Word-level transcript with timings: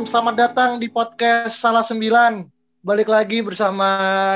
selamat 0.00 0.32
datang 0.32 0.70
di 0.80 0.88
podcast 0.88 1.60
Salah 1.60 1.84
Sembilan. 1.84 2.48
Balik 2.80 3.12
lagi 3.12 3.44
bersama 3.44 3.84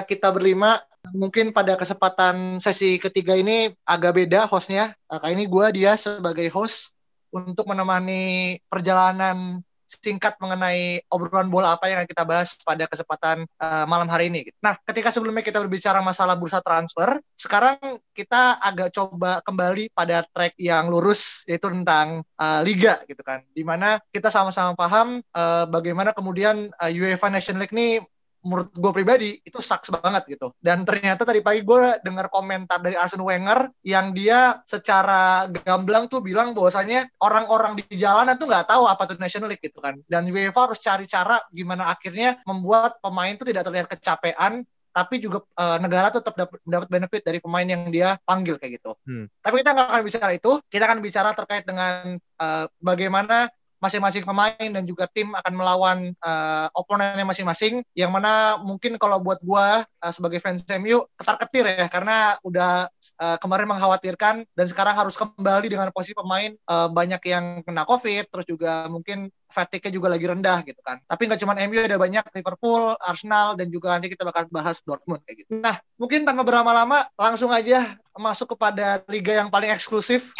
kita 0.05 0.29
berlima. 0.29 0.77
Mungkin 1.17 1.57
pada 1.57 1.73
kesempatan 1.81 2.61
sesi 2.61 3.01
ketiga 3.01 3.33
ini 3.33 3.73
agak 3.89 4.13
beda 4.13 4.45
hostnya. 4.45 4.93
Kali 5.09 5.33
ini 5.33 5.49
gue 5.49 5.67
dia 5.73 5.97
sebagai 5.97 6.45
host 6.53 6.93
untuk 7.33 7.65
menemani 7.65 8.61
perjalanan 8.69 9.65
singkat 9.99 10.37
mengenai 10.43 11.03
obrolan 11.11 11.49
bola 11.49 11.75
apa 11.77 11.91
yang 11.91 12.05
kita 12.05 12.27
bahas 12.27 12.59
pada 12.63 12.85
kesempatan 12.91 13.47
uh, 13.63 13.85
malam 13.87 14.07
hari 14.11 14.29
ini. 14.31 14.47
Nah, 14.61 14.75
ketika 14.87 15.15
sebelumnya 15.15 15.43
kita 15.43 15.63
berbicara 15.63 16.03
masalah 16.03 16.35
bursa 16.39 16.61
transfer, 16.61 17.19
sekarang 17.35 17.79
kita 18.15 18.59
agak 18.63 18.95
coba 18.95 19.43
kembali 19.43 19.91
pada 19.95 20.23
track 20.31 20.55
yang 20.59 20.89
lurus 20.89 21.43
yaitu 21.51 21.71
tentang 21.71 22.23
uh, 22.39 22.61
liga 22.63 23.01
gitu 23.07 23.21
kan. 23.23 23.43
Di 23.51 23.63
mana 23.67 23.99
kita 24.11 24.31
sama-sama 24.31 24.77
paham 24.79 25.21
uh, 25.35 25.65
bagaimana 25.69 26.15
kemudian 26.15 26.71
uh, 26.79 26.91
UEFA 26.91 27.29
Nation 27.31 27.59
League 27.59 27.75
ini 27.75 28.01
menurut 28.45 28.69
gue 28.77 28.93
pribadi 28.93 29.31
itu 29.41 29.59
sucks 29.59 29.89
banget 29.91 30.37
gitu. 30.37 30.53
Dan 30.61 30.85
ternyata 30.85 31.25
tadi 31.25 31.41
pagi 31.41 31.65
gue 31.65 31.99
dengar 32.05 32.29
komentar 32.29 32.79
dari 32.85 32.95
Arsene 32.95 33.25
Wenger 33.25 33.73
yang 33.83 34.13
dia 34.13 34.61
secara 34.69 35.49
gamblang 35.65 36.07
tuh 36.07 36.21
bilang 36.21 36.53
bahwasanya 36.53 37.09
orang-orang 37.25 37.81
di 37.81 37.85
jalanan 37.97 38.37
tuh 38.37 38.47
nggak 38.47 38.69
tahu 38.69 38.85
apa 38.85 39.09
itu 39.09 39.17
National 39.19 39.49
League 39.51 39.65
gitu 39.65 39.81
kan. 39.81 39.97
Dan 40.07 40.29
UEFA 40.29 40.71
harus 40.71 40.79
cari 40.79 41.09
cara 41.09 41.41
gimana 41.51 41.89
akhirnya 41.89 42.39
membuat 42.45 43.01
pemain 43.01 43.33
tuh 43.35 43.49
tidak 43.49 43.65
terlihat 43.67 43.89
kecapean 43.89 44.63
tapi 44.95 45.19
juga 45.19 45.43
uh, 45.59 45.83
negara 45.83 46.07
tetap 46.07 46.39
dapat 46.39 46.63
dapat 46.63 46.87
benefit 46.87 47.23
dari 47.27 47.43
pemain 47.43 47.67
yang 47.67 47.91
dia 47.91 48.15
panggil 48.23 48.55
kayak 48.63 48.79
gitu. 48.79 48.95
Hmm. 49.03 49.27
Tapi 49.43 49.67
kita 49.67 49.75
nggak 49.75 49.89
akan 49.91 50.03
bicara 50.07 50.33
itu, 50.39 50.53
kita 50.71 50.85
akan 50.87 50.99
bicara 51.03 51.31
terkait 51.35 51.67
dengan 51.67 52.15
uh, 52.39 52.67
bagaimana 52.79 53.51
masing-masing 53.85 54.25
pemain 54.25 54.69
dan 54.73 54.85
juga 54.89 55.05
tim 55.13 55.29
akan 55.37 55.53
melawan 55.53 55.99
uh, 56.25 56.73
oponennya 56.73 57.29
masing-masing 57.29 57.85
yang 57.93 58.09
mana 58.09 58.57
mungkin 58.65 58.97
kalau 58.97 59.21
buat 59.21 59.45
gua 59.45 59.85
uh, 59.85 60.13
sebagai 60.13 60.41
fans 60.41 60.65
MU 60.81 61.05
ketar-ketir 61.21 61.69
ya 61.69 61.87
karena 61.93 62.41
udah 62.41 62.89
uh, 63.21 63.37
kemarin 63.37 63.69
mengkhawatirkan 63.69 64.49
dan 64.49 64.67
sekarang 64.67 64.97
harus 64.97 65.21
kembali 65.21 65.69
dengan 65.69 65.93
posisi 65.93 66.17
pemain 66.17 66.57
uh, 66.73 66.89
banyak 66.89 67.21
yang 67.29 67.61
kena 67.61 67.85
covid 67.85 68.25
terus 68.33 68.49
juga 68.49 68.89
mungkin 68.89 69.29
fatigue-nya 69.55 69.93
juga 69.95 70.09
lagi 70.11 70.27
rendah 70.27 70.59
gitu 70.67 70.83
kan. 70.83 70.99
Tapi 71.07 71.31
nggak 71.31 71.41
cuma 71.47 71.55
MU 71.55 71.79
ada 71.79 71.95
banyak 71.95 72.25
Liverpool, 72.35 72.99
Arsenal 72.99 73.55
dan 73.55 73.71
juga 73.71 73.95
nanti 73.95 74.11
kita 74.11 74.27
bakal 74.27 74.51
bahas 74.51 74.83
Dortmund 74.83 75.23
kayak 75.23 75.47
gitu. 75.47 75.63
Nah, 75.63 75.79
mungkin 75.95 76.27
tanpa 76.27 76.43
berlama-lama 76.43 77.07
langsung 77.15 77.55
aja 77.55 77.95
masuk 78.19 78.59
kepada 78.59 79.07
liga 79.07 79.39
yang 79.39 79.47
paling 79.55 79.71
eksklusif 79.71 80.35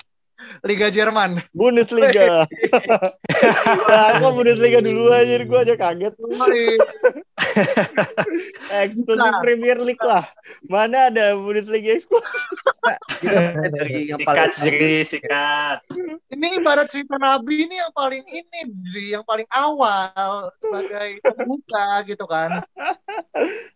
Liga 0.67 0.89
Jerman. 0.91 1.39
Bundesliga. 1.55 2.49
nah, 3.89 4.05
aku 4.19 4.27
Bundesliga 4.43 4.83
dulu 4.83 5.13
aja, 5.13 5.41
gue 5.45 5.59
aja 5.59 5.75
kaget. 5.79 6.15
eksklusif 8.85 9.19
nah, 9.19 9.41
Premier 9.41 9.79
League 9.81 10.03
lah. 10.03 10.27
Mana 10.67 11.09
ada 11.13 11.39
Bundesliga 11.39 11.97
eksklusif? 11.97 12.59
dari 13.75 14.13
yang 14.13 14.21
paling 14.21 14.51
sikat, 14.51 14.51
jadi 14.61 14.93
sikat. 15.05 15.79
Ini 16.29 16.47
ibarat 16.61 16.87
cerita 16.93 17.17
Nabi 17.17 17.65
ini 17.65 17.81
yang 17.81 17.93
paling 17.97 18.25
ini, 18.29 18.61
yang 19.09 19.25
paling 19.25 19.49
awal 19.49 20.53
sebagai 20.61 21.23
pembuka 21.25 21.87
gitu 22.05 22.25
kan. 22.29 22.61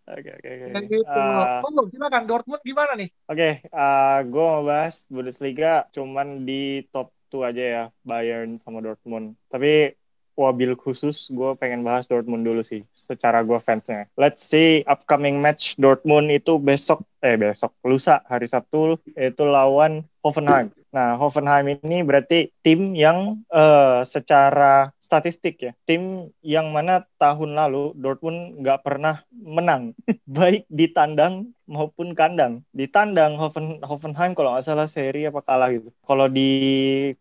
Oke 0.08 0.30
oke 0.34 0.48
oke. 0.48 0.66
Gitu. 0.88 1.04
Uh, 1.08 1.64
oh, 1.64 1.86
silakan 1.88 2.24
Dortmund 2.28 2.62
gimana 2.64 2.92
nih? 2.96 3.08
Oke, 3.28 3.36
okay, 3.36 3.52
uh, 3.72 4.20
gue 4.24 4.44
mau 4.44 4.64
bahas 4.64 5.08
Bundesliga 5.08 5.88
cuman 5.92 6.44
di 6.44 6.84
top 6.92 7.12
2 7.32 7.50
aja 7.52 7.64
ya, 7.64 7.84
Bayern 8.04 8.56
sama 8.60 8.80
Dortmund. 8.80 9.36
Tapi 9.52 9.92
wabil 10.38 10.78
khusus 10.78 11.26
gue 11.34 11.50
pengen 11.58 11.82
bahas 11.82 12.06
Dortmund 12.06 12.46
dulu 12.46 12.62
sih 12.62 12.86
secara 12.94 13.42
gue 13.42 13.58
fansnya. 13.58 14.06
Let's 14.14 14.46
see 14.46 14.86
upcoming 14.86 15.42
match 15.42 15.74
Dortmund 15.74 16.30
itu 16.30 16.62
besok 16.62 17.02
eh 17.18 17.34
besok 17.34 17.74
lusa 17.82 18.22
hari 18.30 18.46
Sabtu 18.46 19.02
itu 19.18 19.42
lawan 19.42 20.06
Hoffenheim. 20.22 20.70
Nah, 20.88 21.20
Hoffenheim 21.20 21.76
ini 21.84 22.00
berarti 22.00 22.48
tim 22.64 22.96
yang 22.96 23.44
uh, 23.52 24.00
secara 24.08 24.88
statistik 24.96 25.60
ya, 25.60 25.72
tim 25.84 26.32
yang 26.40 26.72
mana 26.72 27.04
tahun 27.20 27.52
lalu 27.52 27.92
Dortmund 27.96 28.64
nggak 28.64 28.80
pernah 28.84 29.20
menang, 29.32 29.92
baik 30.28 30.64
di 30.72 30.88
tandang 30.88 31.52
maupun 31.68 32.16
kandang. 32.16 32.64
Di 32.72 32.88
tandang 32.88 33.36
Hoffen, 33.36 33.84
Hoffenheim 33.84 34.32
kalau 34.32 34.56
nggak 34.56 34.64
salah 34.64 34.88
seri 34.88 35.28
apa 35.28 35.44
kalah 35.44 35.68
gitu. 35.76 35.92
Kalau 36.08 36.26
di 36.28 36.50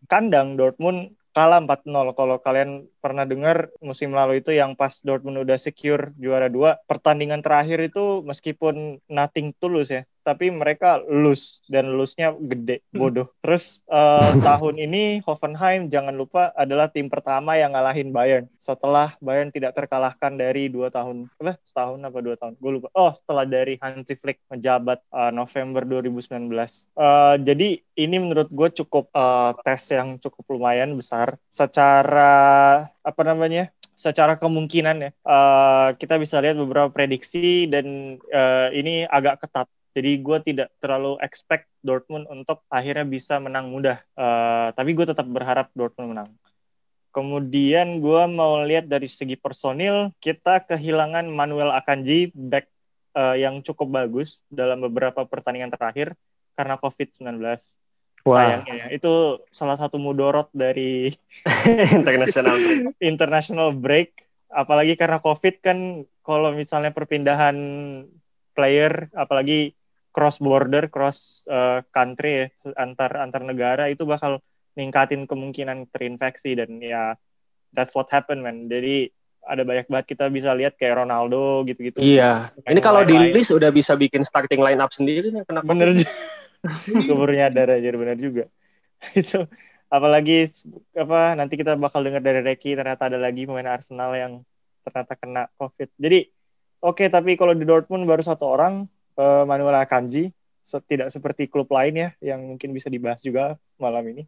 kandang 0.08 0.56
Dortmund 0.56 1.12
kalah 1.38 1.62
4-0. 1.62 2.18
Kalau 2.18 2.42
kalian 2.42 2.90
pernah 2.98 3.22
dengar 3.22 3.70
musim 3.78 4.10
lalu 4.10 4.42
itu 4.42 4.50
yang 4.50 4.74
pas 4.74 5.06
Dortmund 5.06 5.46
udah 5.46 5.62
secure 5.62 6.10
juara 6.18 6.50
dua, 6.50 6.82
pertandingan 6.90 7.46
terakhir 7.46 7.78
itu 7.94 8.26
meskipun 8.26 8.98
nothing 9.06 9.54
tulus 9.62 9.94
ya, 9.94 10.02
tapi 10.28 10.52
mereka 10.52 11.00
lose 11.08 11.64
dan 11.72 11.96
lose-nya 11.96 12.36
gede 12.36 12.84
hmm. 12.92 13.00
bodoh. 13.00 13.32
Terus 13.40 13.80
uh, 13.88 14.36
tahun 14.48 14.84
ini 14.84 15.24
Hoffenheim 15.24 15.88
jangan 15.88 16.12
lupa 16.12 16.52
adalah 16.52 16.92
tim 16.92 17.08
pertama 17.08 17.56
yang 17.56 17.72
ngalahin 17.72 18.12
Bayern 18.12 18.52
setelah 18.60 19.16
Bayern 19.24 19.56
tidak 19.56 19.72
terkalahkan 19.80 20.36
dari 20.36 20.68
dua 20.68 20.92
tahun 20.92 21.32
apa 21.40 21.56
setahun 21.64 22.04
apa 22.04 22.20
dua 22.20 22.36
tahun 22.36 22.60
gue 22.60 22.72
lupa. 22.76 22.92
Oh 22.92 23.16
setelah 23.16 23.48
dari 23.48 23.80
Hansi 23.80 24.20
Flick 24.20 24.44
menjabat 24.52 25.00
uh, 25.16 25.32
November 25.32 25.88
2019. 25.88 26.52
Uh, 26.52 26.68
eh, 27.08 27.36
jadi 27.48 27.70
ini 27.96 28.16
menurut 28.20 28.52
gue 28.52 28.70
cukup 28.84 29.08
uh, 29.16 29.56
tes 29.64 29.80
yang 29.96 30.20
cukup 30.20 30.44
lumayan 30.52 30.92
besar 31.00 31.40
secara 31.48 32.36
apa 33.00 33.22
namanya 33.24 33.72
secara 33.98 34.38
kemungkinan 34.38 35.10
ya 35.10 35.12
uh, 35.26 35.90
kita 35.98 36.22
bisa 36.22 36.38
lihat 36.38 36.54
beberapa 36.54 36.94
prediksi 36.94 37.66
dan 37.66 38.18
uh, 38.30 38.70
ini 38.70 39.10
agak 39.10 39.42
ketat 39.42 39.66
jadi 39.98 40.22
gue 40.22 40.38
tidak 40.46 40.70
terlalu 40.78 41.18
expect 41.26 41.66
Dortmund 41.82 42.30
untuk 42.30 42.62
akhirnya 42.70 43.02
bisa 43.02 43.42
menang 43.42 43.74
mudah. 43.74 43.98
Uh, 44.14 44.70
tapi 44.78 44.94
gue 44.94 45.10
tetap 45.10 45.26
berharap 45.26 45.74
Dortmund 45.74 46.14
menang. 46.14 46.30
Kemudian 47.10 47.98
gue 47.98 48.22
mau 48.30 48.62
lihat 48.62 48.86
dari 48.86 49.10
segi 49.10 49.34
personil, 49.34 50.14
kita 50.22 50.62
kehilangan 50.70 51.26
Manuel 51.34 51.74
Akanji, 51.74 52.30
back 52.30 52.70
uh, 53.18 53.34
yang 53.34 53.66
cukup 53.66 53.90
bagus 53.90 54.46
dalam 54.54 54.86
beberapa 54.86 55.26
pertandingan 55.26 55.74
terakhir 55.74 56.14
karena 56.54 56.78
COVID-19. 56.78 57.42
Wow. 58.22 58.38
Sayangnya 58.38 58.74
ya. 58.78 58.86
Itu 58.94 59.42
salah 59.50 59.82
satu 59.82 59.98
mudorot 59.98 60.54
dari 60.54 61.10
international 61.98 62.94
international 63.02 63.74
break. 63.74 64.14
Apalagi 64.54 64.94
karena 64.94 65.18
COVID 65.18 65.56
kan 65.66 66.06
kalau 66.22 66.54
misalnya 66.54 66.94
perpindahan 66.94 67.58
player, 68.58 69.10
apalagi 69.14 69.77
cross 70.18 70.42
border, 70.42 70.90
cross 70.90 71.46
uh, 71.46 71.86
country 71.94 72.50
ya, 72.50 72.74
antar 72.74 73.22
antar 73.22 73.46
negara 73.46 73.86
itu 73.94 74.02
bakal 74.02 74.42
ningkatin 74.74 75.30
kemungkinan 75.30 75.94
terinfeksi 75.94 76.58
dan 76.58 76.82
ya 76.82 77.14
that's 77.70 77.94
what 77.94 78.10
happened 78.10 78.42
man. 78.42 78.66
Jadi 78.66 79.14
ada 79.46 79.62
banyak 79.62 79.86
banget 79.86 80.18
kita 80.18 80.26
bisa 80.34 80.58
lihat 80.58 80.74
kayak 80.74 81.06
Ronaldo 81.06 81.62
gitu-gitu. 81.70 82.02
Iya. 82.02 82.50
Ini 82.66 82.82
kalau 82.82 83.06
di 83.06 83.14
list 83.30 83.54
udah 83.54 83.70
bisa 83.70 83.94
bikin 83.94 84.26
starting 84.26 84.58
line 84.58 84.82
up 84.82 84.90
sendiri 84.90 85.30
nih 85.30 85.46
kenapa? 85.46 85.70
Bener 85.70 85.94
juga. 86.02 86.14
Kuburnya 87.06 87.54
ada 87.54 87.78
aja 87.78 87.90
bener 87.94 88.18
juga. 88.18 88.50
itu 89.22 89.46
apalagi 89.88 90.52
apa 90.98 91.38
nanti 91.38 91.54
kita 91.56 91.78
bakal 91.78 92.02
dengar 92.02 92.20
dari 92.26 92.42
Reki 92.42 92.74
ternyata 92.74 93.08
ada 93.08 93.22
lagi 93.22 93.46
pemain 93.46 93.78
Arsenal 93.78 94.12
yang 94.18 94.34
ternyata 94.82 95.14
kena 95.14 95.44
COVID. 95.62 95.90
Jadi 96.02 96.20
oke 96.82 97.06
okay, 97.06 97.08
tapi 97.08 97.38
kalau 97.38 97.54
di 97.54 97.64
Dortmund 97.64 98.04
baru 98.10 98.26
satu 98.26 98.50
orang 98.50 98.90
uh, 99.18 99.44
Manuel 99.44 99.82
Akanji 99.82 100.32
tidak 100.88 101.16
seperti 101.16 101.48
klub 101.48 101.72
lain 101.72 101.96
ya 101.96 102.10
yang 102.20 102.44
mungkin 102.44 102.76
bisa 102.76 102.92
dibahas 102.92 103.24
juga 103.24 103.56
malam 103.80 104.04
ini. 104.12 104.24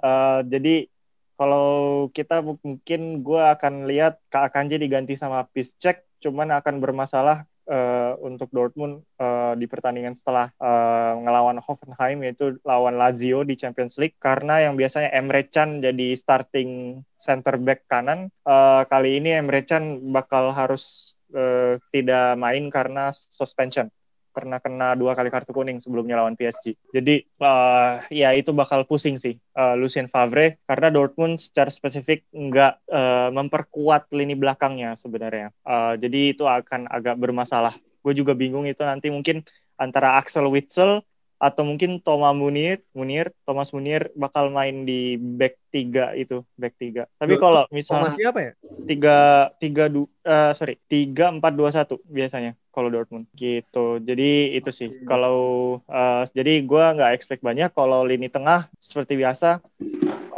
uh, 0.00 0.40
jadi 0.52 0.88
kalau 1.36 2.08
kita 2.16 2.40
mungkin 2.40 3.20
gue 3.20 3.42
akan 3.44 3.84
lihat 3.84 4.16
Kak 4.32 4.48
Akanji 4.48 4.80
diganti 4.80 5.20
sama 5.20 5.44
Piszczek, 5.52 6.08
cuman 6.24 6.48
akan 6.56 6.80
bermasalah 6.80 7.44
uh, 7.68 8.14
untuk 8.22 8.48
Dortmund 8.54 9.04
uh, 9.20 9.52
di 9.58 9.68
pertandingan 9.68 10.16
setelah 10.16 10.48
uh, 10.56 11.20
ngelawan 11.20 11.60
Hoffenheim 11.60 12.24
yaitu 12.24 12.56
lawan 12.62 12.96
Lazio 12.96 13.42
di 13.42 13.58
Champions 13.58 13.98
League 14.00 14.16
karena 14.16 14.64
yang 14.64 14.78
biasanya 14.78 15.12
Emre 15.12 15.44
Can 15.50 15.82
jadi 15.82 16.16
starting 16.16 17.02
center 17.18 17.60
back 17.60 17.84
kanan 17.90 18.32
uh, 18.46 18.86
kali 18.88 19.20
ini 19.20 19.36
Emre 19.36 19.66
Can 19.66 20.00
bakal 20.14 20.54
harus 20.54 21.15
uh, 21.36 21.76
tidak 21.92 22.34
main 22.40 22.64
karena 22.72 23.12
suspension 23.12 23.92
karena 24.36 24.60
kena 24.60 24.92
dua 24.92 25.16
kali 25.16 25.32
kartu 25.32 25.56
kuning 25.56 25.80
sebelumnya 25.80 26.20
lawan 26.20 26.36
PSG. 26.36 26.76
Jadi 26.92 27.24
uh, 27.40 28.04
ya 28.12 28.36
itu 28.36 28.52
bakal 28.52 28.84
pusing 28.84 29.16
sih 29.16 29.40
uh, 29.56 29.72
Lucien 29.80 30.12
Favre 30.12 30.60
karena 30.68 30.92
Dortmund 30.92 31.40
secara 31.40 31.72
spesifik 31.72 32.28
nggak 32.36 32.84
uh, 32.92 33.32
memperkuat 33.32 34.12
lini 34.12 34.36
belakangnya 34.36 34.92
sebenarnya. 34.92 35.56
Uh, 35.64 35.96
jadi 35.96 36.36
itu 36.36 36.44
akan 36.44 36.84
agak 36.92 37.16
bermasalah. 37.16 37.72
Gue 38.04 38.12
juga 38.12 38.36
bingung 38.36 38.68
itu 38.68 38.84
nanti 38.84 39.08
mungkin 39.08 39.40
antara 39.80 40.20
Axel 40.20 40.44
Witsel 40.52 41.00
atau 41.36 41.62
mungkin 41.68 42.00
Thomas 42.00 42.32
Munir, 42.32 42.80
Munir, 42.96 43.32
Thomas 43.44 43.68
Munir 43.76 44.08
bakal 44.16 44.48
main 44.48 44.88
di 44.88 45.20
back 45.20 45.60
tiga 45.68 46.16
itu, 46.16 46.40
back 46.56 46.74
tiga. 46.80 47.04
Tapi 47.20 47.36
kalau 47.36 47.68
misalnya 47.68 48.08
Thomas 48.08 48.16
siapa 48.16 48.40
ya? 48.40 48.52
tiga 48.88 49.18
tiga 49.60 49.84
du, 49.92 50.08
eh, 50.24 50.52
sorry 50.56 50.80
tiga 50.88 51.28
empat 51.28 51.52
dua 51.52 51.68
satu 51.68 52.00
biasanya 52.08 52.56
kalau 52.72 52.88
Dortmund 52.88 53.28
gitu. 53.36 54.00
Jadi 54.00 54.56
itu 54.56 54.70
sih 54.72 54.88
kalau 55.04 55.78
eh, 55.84 56.24
jadi 56.32 56.64
gua 56.64 56.96
nggak 56.96 57.12
expect 57.16 57.44
banyak 57.44 57.68
kalau 57.76 58.04
lini 58.04 58.32
tengah 58.32 58.72
seperti 58.80 59.20
biasa 59.20 59.60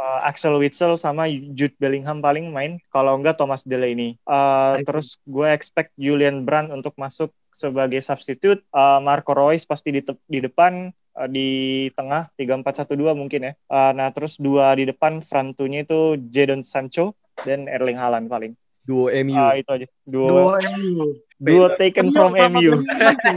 eh, 0.09 0.29
Axel 0.29 0.57
Witsel 0.57 0.97
sama 0.97 1.29
Jude 1.29 1.77
Bellingham 1.77 2.17
paling 2.25 2.49
main 2.49 2.81
kalau 2.89 3.13
enggak 3.13 3.37
Thomas 3.37 3.61
Delaney. 3.61 4.17
Eh, 4.17 4.73
terus 4.81 5.21
gue 5.29 5.45
expect 5.53 5.93
Julian 6.01 6.41
Brandt 6.49 6.73
untuk 6.73 6.97
masuk 6.97 7.29
sebagai 7.53 8.01
substitute. 8.01 8.65
Eh, 8.65 8.99
Marco 9.05 9.37
Reus 9.37 9.69
pasti 9.69 9.93
di, 9.93 10.01
di 10.01 10.39
depan 10.41 10.89
di 11.27 11.89
tengah 11.99 12.31
3-4-1-2 12.39 13.11
mungkin 13.11 13.51
ya. 13.51 13.53
Eh, 13.53 13.91
nah 13.97 14.07
terus 14.15 14.39
dua 14.39 14.71
di 14.79 14.87
depan 14.87 15.19
frontunya 15.19 15.83
itu 15.83 16.15
Jadon 16.31 16.63
Sancho 16.63 17.19
dan 17.43 17.67
Erling 17.67 17.99
Haaland 17.99 18.31
paling. 18.31 18.53
Duo 18.87 19.11
MU. 19.11 19.35
Ah, 19.37 19.53
itu 19.59 19.69
aja. 19.69 19.87
Dua 20.07 20.27
Duo 20.29 20.49
MU. 20.57 21.05
dua 21.39 21.67
taken 21.77 22.09
from 22.09 22.33
Trio 22.33 22.41
sama 22.41 22.57
MU. 22.57 22.71
Bellingham. 22.81 23.35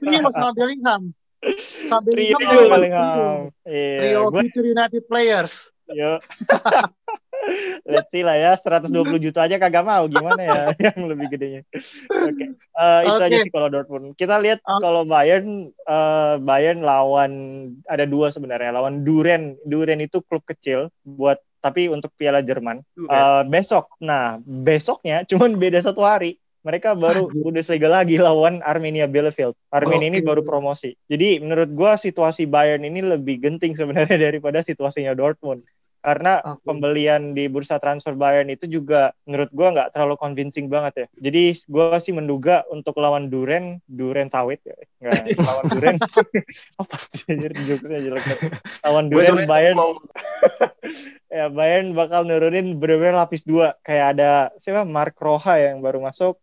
Trio 0.00 0.20
sama 0.34 0.50
Bellingham. 0.56 1.02
Trio 2.08 2.36
Bellingham. 2.40 2.70
Bellingham. 2.72 3.38
Iya, 3.62 3.98
Trio 4.02 4.20
Future 4.32 4.66
United 4.66 5.02
players. 5.06 5.52
Yo. 5.92 6.18
Let's 7.88 8.12
see 8.12 8.20
lah 8.20 8.36
ya, 8.36 8.52
120 8.60 8.92
juta 9.24 9.48
aja 9.48 9.56
kagak 9.56 9.86
mau 9.86 10.04
gimana 10.04 10.42
ya 10.42 10.62
yang 10.92 11.08
lebih 11.08 11.32
gedenya. 11.32 11.64
Oke, 12.12 12.52
Eh, 12.78 13.00
itu 13.08 13.18
Oke. 13.18 13.26
aja 13.26 13.36
sih 13.42 13.52
kalau 13.52 13.68
Dortmund. 13.72 14.12
Kita 14.14 14.36
lihat 14.36 14.60
Oke. 14.60 14.82
kalau 14.84 15.02
Bayern, 15.08 15.72
eh, 15.72 16.34
Bayern 16.44 16.84
lawan 16.84 17.32
ada 17.88 18.04
dua 18.04 18.28
sebenarnya, 18.28 18.70
lawan 18.76 19.02
Duren. 19.02 19.56
Duren 19.64 19.98
itu 20.04 20.20
klub 20.28 20.44
kecil 20.44 20.92
buat 21.02 21.40
tapi 21.58 21.90
untuk 21.90 22.12
Piala 22.14 22.44
Jerman. 22.44 22.84
Eh, 22.94 23.42
besok, 23.48 23.96
nah 23.98 24.38
besoknya 24.44 25.24
cuman 25.24 25.56
beda 25.56 25.80
satu 25.82 26.04
hari. 26.04 26.36
Mereka 26.68 27.00
baru 27.00 27.32
Bundesliga 27.32 27.88
lagi 27.88 28.20
lawan 28.20 28.60
Armenia 28.60 29.08
Bielefeld. 29.08 29.56
Armenia 29.72 30.12
ini 30.12 30.20
Oke. 30.20 30.28
baru 30.28 30.42
promosi. 30.44 30.92
Jadi 31.08 31.40
menurut 31.40 31.72
gua 31.72 31.96
situasi 31.96 32.44
Bayern 32.44 32.84
ini 32.84 33.00
lebih 33.00 33.40
genting 33.40 33.72
sebenarnya 33.72 34.20
daripada 34.28 34.60
situasinya 34.60 35.16
Dortmund. 35.16 35.64
Karena 36.04 36.44
Oke. 36.44 36.68
pembelian 36.68 37.32
di 37.32 37.48
bursa 37.48 37.80
transfer 37.80 38.12
Bayern 38.12 38.52
itu 38.52 38.68
juga 38.68 39.16
menurut 39.24 39.48
gua 39.48 39.72
nggak 39.72 39.96
terlalu 39.96 40.20
convincing 40.20 40.68
banget 40.68 40.92
ya. 40.92 41.32
Jadi 41.32 41.56
gua 41.72 41.96
sih 42.04 42.12
menduga 42.12 42.68
untuk 42.68 43.00
lawan 43.00 43.32
Duren, 43.32 43.80
Duren 43.88 44.28
sawit 44.28 44.60
ya. 44.60 44.76
Nggak, 45.00 45.24
lawan 45.48 45.64
Duren. 45.72 45.96
Apa 46.84 46.96
sih 47.16 47.32
jokesnya 47.64 48.12
jelek. 48.12 48.24
Lawan 48.84 49.08
Gue 49.08 49.24
Duren 49.24 49.48
Bayern 49.48 49.76
ya 51.32 51.48
Bayern 51.48 51.96
bakal 51.96 52.28
nurunin 52.28 52.76
bener-bener 52.76 53.16
lapis 53.16 53.44
dua 53.44 53.76
kayak 53.84 54.16
ada 54.16 54.52
siapa 54.60 54.84
Mark 54.84 55.16
Roha 55.16 55.60
yang 55.60 55.80
baru 55.80 56.04
masuk 56.04 56.36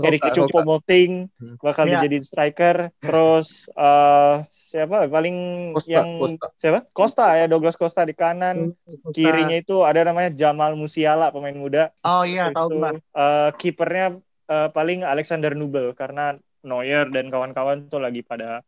Erik 0.00 0.22
Roka, 0.22 0.34
Cupo 0.36 0.46
Roka. 0.54 0.66
Moting 0.68 1.12
Hmm. 1.34 1.56
bakal 1.58 1.84
Ya. 1.84 1.98
dijadiin 1.98 2.22
striker 2.22 2.76
terus 2.96 3.48
eh 3.68 4.34
siapa 4.48 5.06
paling 5.06 5.36
Costa, 5.72 5.90
yang 5.90 6.08
Costa. 6.16 6.46
siapa 6.54 6.78
Costa 6.88 7.26
ya 7.34 7.46
Douglas 7.46 7.74
Costa 7.74 8.02
di 8.02 8.12
kanan 8.12 8.70
kirinya 9.10 9.54
itu 9.54 9.82
ada 9.82 10.02
namanya 10.02 10.30
Jamal 10.30 10.74
Musiala 10.74 11.28
pemain 11.28 11.52
muda 11.52 11.90
Oh 12.00 12.22
iya, 12.22 12.48
Terus 12.48 12.56
tahu 12.56 12.68
Mbak. 12.76 12.92
eh, 12.94 13.50
kipernya 13.56 14.06
eh, 14.46 14.68
paling 14.70 15.02
Alexander 15.02 15.52
Nubel 15.52 15.92
karena 15.92 16.34
Neuer 16.60 17.06
dan 17.08 17.26
kawan-kawan 17.26 17.86
tuh 17.86 17.98
lagi 17.98 18.20
pada 18.20 18.62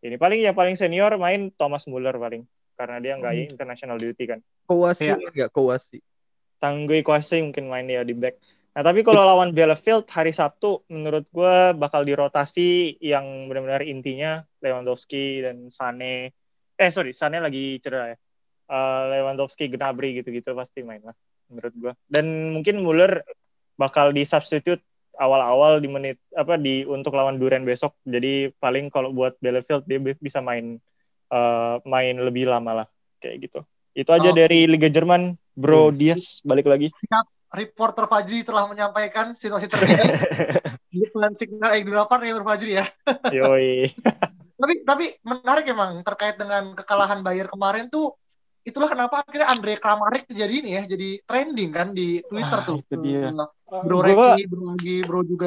ini 0.00 0.14
paling 0.14 0.40
yang 0.40 0.52
paling 0.52 0.74
senior 0.74 1.14
main 1.14 1.48
Thomas 1.50 1.84
Muller 1.84 2.12
paling 2.14 2.44
karena 2.74 2.98
dia 2.98 3.14
nggak 3.14 3.32
Hmm. 3.32 3.48
international 3.50 3.96
duty 3.96 4.24
kan 4.26 4.40
Kowasi 4.64 5.06
Iya. 5.06 5.16
enggak 5.22 5.48
Kowasi. 5.50 6.00
Tanggui 6.56 7.00
Kwasi 7.00 7.40
mungkin 7.40 7.68
main 7.68 7.84
dia 7.84 8.00
di 8.00 8.12
back. 8.12 8.40
Nah 8.74 8.82
tapi 8.82 9.00
kalau 9.00 9.22
lawan 9.22 9.54
Bielefeld 9.54 10.10
hari 10.10 10.34
Sabtu 10.34 10.82
menurut 10.90 11.30
gue 11.30 11.54
bakal 11.78 12.02
dirotasi 12.02 12.98
yang 12.98 13.46
benar-benar 13.46 13.86
intinya 13.86 14.42
Lewandowski 14.58 15.40
dan 15.40 15.70
Sane. 15.70 16.34
Eh 16.74 16.90
sorry 16.90 17.14
Sane 17.14 17.38
lagi 17.38 17.78
cedera 17.78 18.10
ya. 18.10 18.16
Eh, 18.64 19.02
Lewandowski, 19.14 19.70
Gnabry 19.70 20.18
gitu-gitu 20.18 20.50
pasti 20.52 20.82
main 20.82 20.98
lah 21.00 21.14
menurut 21.46 21.74
gue. 21.76 21.92
Dan 22.08 22.50
mungkin 22.50 22.82
Muller 22.82 23.22
bakal 23.76 24.10
di 24.10 24.26
substitute 24.26 24.82
awal-awal 25.14 25.78
di 25.78 25.86
menit 25.86 26.18
apa 26.34 26.58
di 26.58 26.82
untuk 26.82 27.14
lawan 27.14 27.38
Duren 27.38 27.62
besok. 27.62 27.94
Jadi 28.02 28.50
paling 28.58 28.90
kalau 28.90 29.14
buat 29.14 29.38
Bielefeld 29.38 29.86
dia 29.86 30.02
bi- 30.02 30.18
bisa 30.18 30.42
main 30.42 30.82
eh, 31.30 31.74
main 31.86 32.14
lebih 32.18 32.50
lama 32.50 32.82
lah 32.82 32.86
kayak 33.22 33.38
gitu. 33.38 33.60
Itu 33.94 34.10
aja 34.10 34.30
Oh. 34.30 34.34
dari 34.34 34.66
Liga 34.66 34.90
Jerman. 34.90 35.38
Bro 35.54 35.90
Hmm. 35.90 35.96
Diaz 35.96 36.42
balik 36.42 36.66
lagi. 36.66 36.90
Reporter 37.54 38.04
Fajri 38.04 38.42
telah 38.42 38.66
menyampaikan 38.66 39.30
situasi 39.30 39.70
terkini 39.70 40.04
di 40.92 41.06
plan 41.08 41.30
signal 41.32 41.70
X8 41.72 42.12
ya 42.20 42.32
Fajri 42.42 42.72
ya. 42.74 42.84
Yoi. 43.38 43.94
Tapi 44.54 44.74
tapi 44.82 45.04
menarik 45.22 45.66
emang 45.66 46.02
terkait 46.02 46.34
dengan 46.34 46.74
kekalahan 46.74 47.22
Bayer 47.22 47.46
kemarin 47.46 47.86
tuh 47.86 48.14
itulah 48.64 48.88
kenapa 48.88 49.20
akhirnya 49.20 49.50
Andre 49.50 49.76
Kramaric 49.76 50.24
jadi 50.26 50.48
ini 50.50 50.70
ya, 50.74 50.82
jadi 50.88 51.20
trending 51.22 51.70
kan 51.70 51.92
di 51.92 52.24
Twitter 52.24 52.58
Ah, 52.58 52.64
tuh. 52.64 52.80
itu 52.80 52.94
dia. 52.96 53.28
Bro 53.64 53.98
Gua- 54.00 54.34
Reki, 54.34 54.42
Bro 54.46 54.62
lagi, 54.72 54.96
Bro 55.04 55.20
juga 55.26 55.46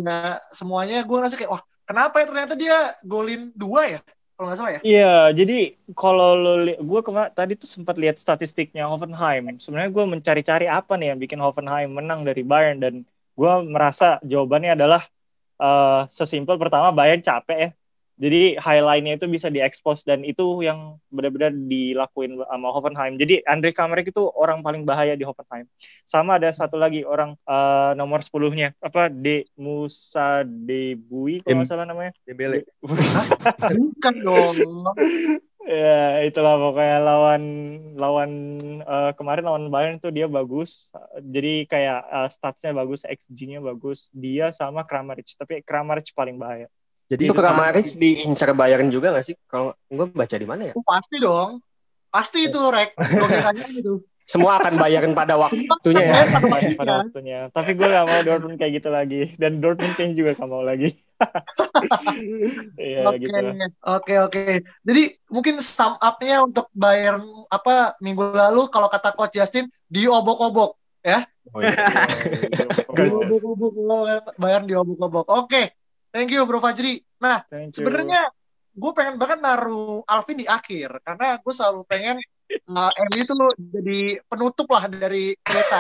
semuanya 0.51 1.01
gue 1.01 1.17
ngerasa 1.17 1.35
kayak 1.35 1.49
wah 1.49 1.63
kenapa 1.83 2.21
ya 2.21 2.25
ternyata 2.29 2.53
dia 2.53 2.77
golin 3.01 3.49
dua 3.55 3.87
ya 3.89 3.99
kalau 4.37 4.47
nggak 4.53 4.59
salah 4.61 4.71
ya. 4.77 4.79
Iya, 4.85 5.05
jadi 5.33 5.53
kalau 5.97 6.27
lo 6.37 6.49
gue 6.89 6.99
kemarin 7.01 7.31
tadi 7.33 7.53
tuh 7.57 7.65
sempat 7.75 7.95
lihat 7.97 8.15
statistiknya 8.21 8.85
Hoffenheim. 8.85 9.57
Sebenarnya 9.57 9.89
gue 9.97 10.05
mencari-cari 10.13 10.65
apa 10.69 10.93
nih 10.93 11.07
yang 11.11 11.19
bikin 11.23 11.39
Hoffenheim 11.41 11.89
menang 11.97 12.21
dari 12.21 12.41
Bayern 12.45 12.77
dan 12.77 12.93
gue 13.33 13.51
merasa 13.73 14.21
jawabannya 14.21 14.77
adalah 14.77 15.01
eh, 15.61 16.01
sesimpel 16.13 16.55
pertama 16.61 16.93
Bayern 16.93 17.21
capek 17.25 17.57
ya. 17.65 17.69
Jadi 18.17 18.57
highlightnya 18.57 19.21
itu 19.21 19.29
bisa 19.29 19.53
diekspos 19.53 20.01
dan 20.01 20.25
itu 20.25 20.65
yang 20.65 20.97
benar-benar 21.13 21.53
dilakuin 21.53 22.41
sama 22.41 22.73
Hoffenheim. 22.73 23.13
Jadi 23.21 23.45
Andre 23.45 23.69
Kramaric 23.69 24.09
itu 24.09 24.25
orang 24.33 24.65
paling 24.65 24.89
bahaya 24.89 25.13
di 25.13 25.21
Hoffenheim. 25.21 25.69
Sama 26.01 26.41
ada 26.41 26.49
satu 26.49 26.81
lagi 26.81 27.05
orang 27.05 27.37
eh, 27.45 27.91
nomor 27.93 28.25
10-nya 28.25 28.73
apa 28.81 29.13
De 29.13 29.45
Musa 29.53 30.41
Debui 30.41 31.45
kalau 31.45 31.61
nggak 31.61 31.69
salah 31.69 31.85
namanya. 31.85 32.11
Dembele. 32.25 32.65
Bukan 33.77 34.15
dong. 34.25 34.55
Ya, 35.67 36.23
itulah 36.23 36.55
pokoknya 36.55 36.97
lawan 37.03 37.43
lawan 37.99 38.31
eh, 38.81 39.11
kemarin 39.19 39.43
lawan 39.45 39.65
Bayern 39.67 39.99
tuh 39.99 40.15
dia 40.15 40.25
bagus. 40.25 40.89
Jadi 41.21 41.69
kayak 41.69 42.01
eh, 42.07 42.29
statsnya 42.33 42.73
bagus, 42.73 43.05
XG-nya 43.05 43.61
bagus. 43.61 44.07
Dia 44.09 44.49
sama 44.49 44.87
Kramaric, 44.87 45.27
tapi 45.37 45.61
Kramaric 45.61 46.15
paling 46.15 46.39
bahaya. 46.39 46.71
Jadi 47.07 47.23
itu 47.23 47.33
Kramaric 47.33 47.87
diincar 47.95 48.51
Bayern 48.51 48.91
juga 48.91 49.15
gak 49.15 49.25
sih? 49.31 49.35
Kalau 49.47 49.71
gue 49.87 50.05
baca 50.11 50.35
di 50.35 50.47
mana 50.47 50.61
ya? 50.71 50.73
Oh, 50.75 50.83
pasti 50.83 51.15
dong. 51.23 51.49
Pasti 52.11 52.39
itu 52.51 52.59
rek. 52.67 52.91
Gitu. 53.71 54.03
Semua 54.27 54.59
akan 54.59 54.75
bayarin 54.75 55.15
pada 55.15 55.39
waktunya 55.39 56.11
ya. 56.11 56.19
Pada 56.35 56.67
Pada, 56.75 56.93
waktunya. 56.99 57.47
Tapi 57.55 57.71
gue 57.79 57.87
gak 57.87 58.05
mau 58.11 58.19
Dortmund 58.27 58.59
kayak 58.59 58.73
gitu 58.83 58.89
lagi. 58.91 59.21
Dan 59.39 59.63
Dortmund 59.63 59.95
kayaknya 59.95 60.15
juga 60.19 60.31
gak 60.35 60.49
mau 60.51 60.63
lagi. 60.63 60.91
Iya 62.77 63.09
Oke, 63.09 63.25
gitu 63.25 63.33
lah. 63.33 63.53
oke, 63.97 64.13
oke. 64.29 64.41
Jadi 64.85 65.03
mungkin 65.33 65.57
sum 65.57 65.97
up-nya 65.97 66.45
untuk 66.45 66.69
Bayern 66.77 67.25
apa 67.49 67.97
minggu 68.05 68.21
lalu 68.21 68.69
kalau 68.69 68.85
kata 68.85 69.17
Coach 69.17 69.33
Justin 69.33 69.65
diobok-obok. 69.89 70.77
Oh, 71.57 71.61
iya. 71.63 71.73
Diobok-obok 72.93 73.73
Bayern 74.37 74.69
diobok-obok. 74.69 75.25
Oke. 75.25 75.76
Thank 76.17 76.33
you 76.33 76.41
Bro 76.49 76.57
Fajri. 76.57 76.97
Nah, 77.21 77.45
sebenarnya 77.69 78.25
gue 78.73 78.91
pengen 78.97 79.21
banget 79.21 79.37
naruh 79.37 80.01
Alvin 80.09 80.41
di 80.41 80.49
akhir 80.49 81.05
karena 81.05 81.37
gue 81.37 81.53
selalu 81.53 81.85
pengen 81.85 82.17
uh, 82.73 82.89
MU 82.89 83.17
itu 83.21 83.33
jadi 83.69 84.17
penutup 84.25 84.65
lah 84.73 84.89
dari 84.89 85.37
cerita. 85.45 85.77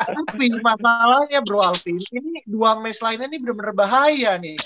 Tapi 0.00 0.48
masalahnya 0.64 1.44
Bro 1.44 1.60
Alvin, 1.60 2.00
ini 2.00 2.40
dua 2.48 2.80
match 2.80 3.04
lainnya 3.04 3.28
ini 3.28 3.36
benar-benar 3.36 3.76
bahaya 3.76 4.40
nih. 4.40 4.56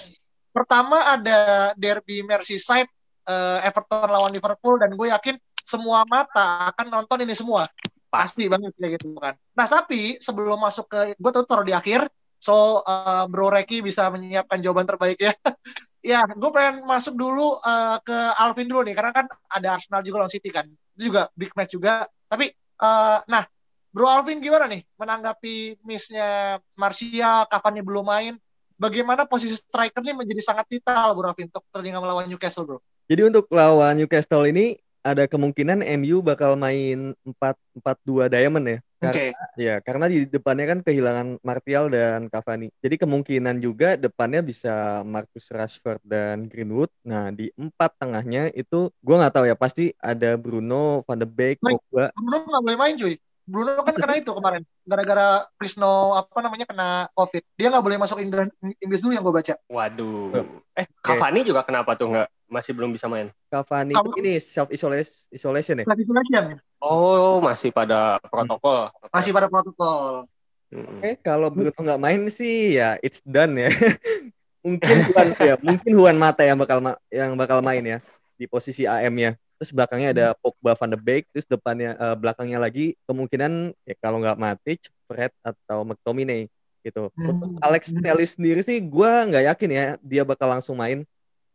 Pertama 0.54 1.10
ada 1.10 1.74
derby 1.74 2.22
Merseyside 2.22 2.86
uh, 3.26 3.66
Everton 3.66 4.06
lawan 4.06 4.30
Liverpool 4.30 4.78
dan 4.78 4.94
gue 4.94 5.10
yakin 5.10 5.34
semua 5.58 6.06
mata 6.06 6.70
akan 6.70 6.86
nonton 7.02 7.26
ini 7.26 7.34
semua. 7.34 7.66
Pasti 8.06 8.46
banget 8.46 8.70
kayak 8.78 9.02
gitu 9.02 9.10
kan. 9.18 9.34
Nah, 9.58 9.66
tapi 9.66 10.22
sebelum 10.22 10.62
masuk 10.62 10.86
ke 10.86 11.18
gue 11.18 11.30
tuh 11.34 11.42
taruh 11.50 11.66
di 11.66 11.74
akhir. 11.74 12.06
So, 12.44 12.84
uh, 12.84 13.24
Bro 13.32 13.56
Reki 13.56 13.80
bisa 13.80 14.12
menyiapkan 14.12 14.60
jawaban 14.60 14.84
terbaik 14.84 15.16
ya. 15.16 15.32
ya, 16.12 16.20
gue 16.28 16.50
pengen 16.52 16.84
masuk 16.84 17.16
dulu 17.16 17.56
uh, 17.64 17.96
ke 18.04 18.18
Alvin 18.36 18.68
dulu 18.68 18.84
nih, 18.84 18.92
karena 18.92 19.16
kan 19.16 19.26
ada 19.48 19.80
Arsenal 19.80 20.04
juga 20.04 20.20
lawan 20.20 20.28
City 20.28 20.52
kan. 20.52 20.68
Itu 20.92 21.08
juga 21.08 21.32
big 21.32 21.56
match 21.56 21.72
juga. 21.72 22.04
Tapi, 22.28 22.52
uh, 22.84 23.24
nah, 23.32 23.48
Bro 23.96 24.04
Alvin 24.12 24.44
gimana 24.44 24.68
nih 24.68 24.84
menanggapi 25.00 25.80
miss-nya 25.88 26.60
Martial, 26.76 27.48
Cavani 27.48 27.80
belum 27.80 28.04
main? 28.04 28.36
Bagaimana 28.76 29.24
posisi 29.24 29.56
striker 29.56 30.04
nih 30.04 30.12
menjadi 30.12 30.44
sangat 30.44 30.68
vital, 30.68 31.16
Bro 31.16 31.32
Alvin, 31.32 31.48
untuk 31.48 31.64
pertandingan 31.72 32.04
melawan 32.04 32.28
Newcastle, 32.28 32.68
Bro? 32.68 32.84
Jadi 33.08 33.24
untuk 33.24 33.48
lawan 33.48 33.96
Newcastle 33.96 34.44
ini 34.44 34.76
ada 35.00 35.24
kemungkinan 35.24 35.80
MU 36.00 36.20
bakal 36.20 36.60
main 36.60 37.16
4 37.24 37.56
4-2 37.80 38.28
Diamond 38.28 38.66
ya. 38.68 38.78
Oke. 39.10 39.28
Ya, 39.58 39.76
karena 39.82 40.06
di 40.06 40.24
depannya 40.24 40.66
kan 40.70 40.78
kehilangan 40.80 41.28
Martial 41.42 41.90
dan 41.90 42.30
Cavani. 42.30 42.70
Jadi 42.78 42.94
kemungkinan 43.00 43.60
juga 43.60 43.98
depannya 43.98 44.40
bisa 44.40 45.02
Marcus 45.02 45.50
Rashford 45.50 46.00
dan 46.06 46.46
Greenwood. 46.46 46.88
Nah, 47.04 47.34
di 47.34 47.50
empat 47.58 47.98
tengahnya 47.98 48.54
itu 48.54 48.88
gue 49.02 49.16
nggak 49.16 49.34
tahu 49.34 49.44
ya. 49.50 49.56
Pasti 49.58 49.92
ada 50.00 50.38
Bruno, 50.38 51.02
Van 51.04 51.18
de 51.18 51.28
Beek. 51.28 51.58
Pogba. 51.60 52.14
Bruno 52.14 52.36
nggak 52.48 52.62
boleh 52.64 52.78
main 52.78 52.94
cuy. 52.96 53.14
Bruno 53.44 53.84
kan 53.84 53.92
kena 53.92 54.16
itu 54.16 54.32
kemarin. 54.32 54.64
Gara-gara 54.88 55.44
Krisno 55.60 56.16
apa 56.16 56.40
namanya 56.40 56.64
kena 56.64 57.12
COVID. 57.12 57.42
Dia 57.60 57.68
nggak 57.68 57.84
boleh 57.84 57.98
masuk 58.00 58.18
Inggris, 58.24 58.48
Inggris 58.80 59.00
dulu 59.04 59.12
yang 59.12 59.24
gue 59.24 59.36
baca. 59.36 59.54
Waduh. 59.68 60.32
Eh, 60.72 60.88
Cavani 61.04 61.44
juga 61.44 61.60
kenapa 61.60 61.92
tuh 61.92 62.08
nggak 62.08 62.28
masih 62.54 62.70
belum 62.70 62.94
bisa 62.94 63.10
main? 63.10 63.34
Cavani 63.50 63.92
Kamu- 63.92 64.14
ini 64.22 64.38
self 64.38 64.70
isolation, 64.70 65.26
isolation 65.28 65.82
ya. 65.82 65.84
Lagi 65.84 66.06
isolation. 66.06 66.44
Oh, 66.78 67.42
masih 67.42 67.74
pada 67.74 68.22
protokol. 68.22 68.94
Masih 69.10 69.34
pada 69.34 69.50
protokol. 69.50 70.30
Mm-mm. 70.70 71.02
Oke, 71.02 71.10
kalau 71.20 71.50
Bruno 71.50 71.74
nggak 71.74 72.00
main 72.00 72.22
sih 72.28 72.78
ya 72.78 72.94
it's 73.02 73.18
done 73.20 73.58
ya. 73.58 73.70
mungkin 74.64 74.96
Juan 75.04 75.28
ya, 75.36 75.54
mungkin 75.60 75.90
Juan 75.92 76.16
Mata 76.16 76.40
yang 76.40 76.56
bakal 76.56 76.78
ma- 76.80 77.00
yang 77.10 77.34
bakal 77.34 77.58
main 77.60 77.82
ya 77.82 77.98
di 78.34 78.46
posisi 78.46 78.86
AM-nya. 78.86 79.34
Terus 79.54 79.70
belakangnya 79.70 80.10
ada 80.10 80.26
Pogba, 80.34 80.74
Van 80.74 80.90
de 80.90 80.98
Beek, 80.98 81.30
terus 81.30 81.46
depannya 81.46 81.94
eh, 81.94 82.16
belakangnya 82.18 82.58
lagi 82.58 82.98
kemungkinan 83.06 83.70
ya 83.86 83.94
kalau 83.98 84.18
nggak 84.18 84.34
Matic, 84.34 84.80
Fred 85.06 85.30
atau 85.40 85.86
McTominay 85.86 86.50
gitu. 86.82 87.08
Untuk 87.14 87.54
Hmm. 87.54 87.64
Alex 87.64 87.94
Telles 87.94 88.34
sendiri 88.34 88.60
sih 88.60 88.82
gua 88.82 89.24
nggak 89.24 89.44
yakin 89.54 89.70
ya 89.70 89.84
dia 90.02 90.22
bakal 90.26 90.50
langsung 90.50 90.76
main. 90.76 91.06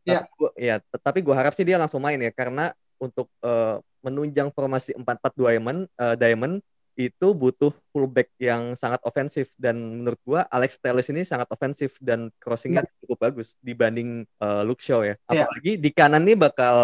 Ya. 0.08 0.24
Tapi 0.24 0.32
gua, 0.40 0.52
ya, 0.56 0.76
tetapi 0.80 1.20
gua 1.24 1.36
harap 1.38 1.54
sih 1.56 1.66
dia 1.68 1.78
langsung 1.80 2.02
main 2.02 2.20
ya 2.20 2.32
karena 2.32 2.72
untuk 3.00 3.28
eh, 3.44 3.78
menunjang 4.00 4.52
formasi 4.56 4.96
4-4 4.96 5.36
diamond 5.36 5.80
eh, 6.00 6.16
diamond 6.16 6.56
itu 7.00 7.32
butuh 7.32 7.72
fullback 7.96 8.28
yang 8.36 8.76
sangat 8.76 9.00
ofensif 9.08 9.56
dan 9.56 9.80
menurut 9.80 10.20
gua 10.28 10.44
Alex 10.52 10.84
Telles 10.84 11.08
ini 11.08 11.24
sangat 11.24 11.48
ofensif 11.48 11.96
dan 12.04 12.28
crossingnya 12.44 12.84
cukup 13.04 13.32
bagus 13.32 13.56
dibanding 13.64 14.28
eh, 14.28 14.64
Luke 14.68 14.84
Shaw 14.84 15.08
ya. 15.08 15.16
Iya. 15.32 15.48
Apalagi 15.48 15.80
di 15.80 15.90
kanan 15.96 16.28
nih 16.28 16.36
bakal 16.36 16.78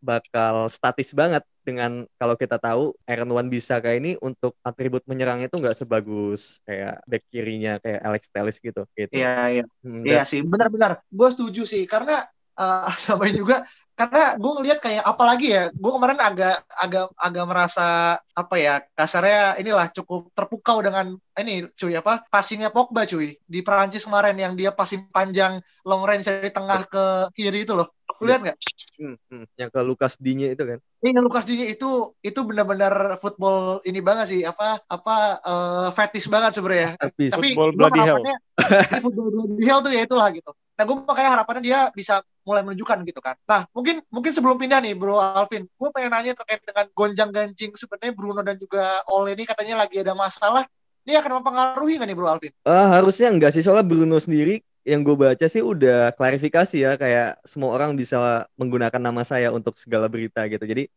bakal 0.00 0.72
statis 0.72 1.12
banget 1.12 1.44
dengan 1.60 2.08
kalau 2.16 2.34
kita 2.34 2.56
tahu 2.56 2.96
Aaron 3.04 3.30
Wan 3.36 3.48
bisa 3.52 3.78
kayak 3.84 3.98
ini 4.00 4.12
untuk 4.24 4.56
atribut 4.64 5.04
menyerangnya 5.04 5.52
itu 5.52 5.60
nggak 5.60 5.76
sebagus 5.76 6.64
kayak 6.64 7.04
back 7.04 7.24
kirinya 7.28 7.76
kayak 7.78 8.00
Alex 8.00 8.22
Telles 8.32 8.56
gitu 8.58 8.88
gitu. 8.96 9.12
Iya, 9.12 9.60
iya. 9.60 9.64
Hmm, 9.84 10.02
Iya 10.08 10.24
sih, 10.24 10.40
benar-benar. 10.40 11.04
Gue 11.12 11.28
setuju 11.28 11.68
sih, 11.68 11.84
karena 11.84 12.24
eh, 12.60 12.90
sama 13.04 13.26
juga 13.32 13.64
karena 14.00 14.32
gue 14.40 14.52
ngelihat 14.56 14.78
kayak 14.80 15.04
apalagi 15.04 15.52
ya, 15.52 15.68
gue 15.68 15.92
kemarin 15.92 16.16
agak 16.16 16.64
agak 16.72 17.12
agak 17.20 17.44
merasa 17.44 18.16
apa 18.16 18.56
ya 18.56 18.80
kasarnya 18.96 19.60
inilah 19.60 19.92
cukup 19.92 20.32
terpukau 20.32 20.80
dengan 20.80 21.20
ini 21.36 21.68
cuy 21.76 21.92
apa 22.00 22.24
passingnya 22.32 22.72
Pogba 22.72 23.04
cuy 23.04 23.36
di 23.36 23.60
Perancis 23.60 24.08
kemarin 24.08 24.40
yang 24.40 24.56
dia 24.56 24.72
passing 24.72 25.04
panjang 25.12 25.60
long 25.84 26.08
range 26.08 26.24
dari 26.24 26.48
tengah 26.48 26.80
ke 26.88 27.04
kiri 27.36 27.68
itu 27.68 27.76
loh. 27.76 27.92
Lu 28.20 28.24
lihat 28.24 28.40
nggak? 28.40 28.58
Hmm, 29.00 29.16
hmm. 29.20 29.44
yang 29.60 29.68
ke 29.68 29.80
Lukas 29.84 30.16
Digne 30.16 30.56
itu 30.56 30.64
kan. 30.64 30.80
Ini 31.04 31.20
Lukas 31.20 31.44
Digne 31.44 31.68
itu 31.68 32.16
itu 32.24 32.40
benar-benar 32.40 33.20
football 33.20 33.84
ini 33.84 34.00
banget 34.00 34.32
sih 34.32 34.40
apa 34.48 34.80
apa 34.88 35.16
eh, 35.44 35.88
fetish 35.92 36.32
banget 36.32 36.56
sebenarnya. 36.56 36.96
Tapi 36.96 37.28
Tapi 37.28 37.52
Football 37.52 37.76
bloody 37.76 38.00
hell. 38.00 38.24
football 39.04 39.28
bloody 39.28 39.64
hell 39.68 39.84
tuh 39.84 39.92
ya 39.92 40.08
itulah 40.08 40.32
gitu. 40.32 40.56
Nah 40.80 40.84
gue 40.88 40.96
makanya 41.04 41.30
harapannya 41.36 41.60
dia 41.60 41.80
bisa 41.92 42.24
mulai 42.44 42.62
menunjukkan 42.64 42.98
gitu 43.06 43.20
kan. 43.20 43.36
Nah 43.46 43.68
mungkin 43.72 44.00
mungkin 44.08 44.32
sebelum 44.32 44.56
pindah 44.56 44.80
nih 44.82 44.94
Bro 44.96 45.20
Alvin, 45.20 45.66
gue 45.66 45.88
pengen 45.92 46.10
nanya 46.12 46.32
terkait 46.36 46.60
dengan 46.64 46.86
gonjang 46.92 47.30
ganjing 47.30 47.72
sebenarnya 47.76 48.12
Bruno 48.12 48.40
dan 48.40 48.56
juga 48.56 48.82
Ole 49.12 49.36
ini 49.36 49.44
katanya 49.44 49.84
lagi 49.84 50.00
ada 50.00 50.16
masalah. 50.16 50.64
Ini 51.04 51.16
akan 51.16 51.40
mempengaruhi 51.40 51.96
nggak 51.96 52.08
nih 52.08 52.16
Bro 52.16 52.28
Alvin? 52.28 52.52
Eh, 52.52 52.88
harusnya 52.92 53.28
enggak 53.32 53.52
sih 53.56 53.64
soalnya 53.64 53.86
Bruno 53.86 54.20
sendiri 54.20 54.60
yang 54.84 55.04
gue 55.04 55.12
baca 55.12 55.44
sih 55.44 55.60
udah 55.60 56.16
klarifikasi 56.16 56.76
ya 56.76 56.96
kayak 56.96 57.36
semua 57.44 57.76
orang 57.76 57.92
bisa 57.94 58.48
menggunakan 58.56 59.00
nama 59.00 59.20
saya 59.24 59.52
untuk 59.52 59.76
segala 59.76 60.08
berita 60.08 60.44
gitu. 60.48 60.64
Jadi 60.64 60.88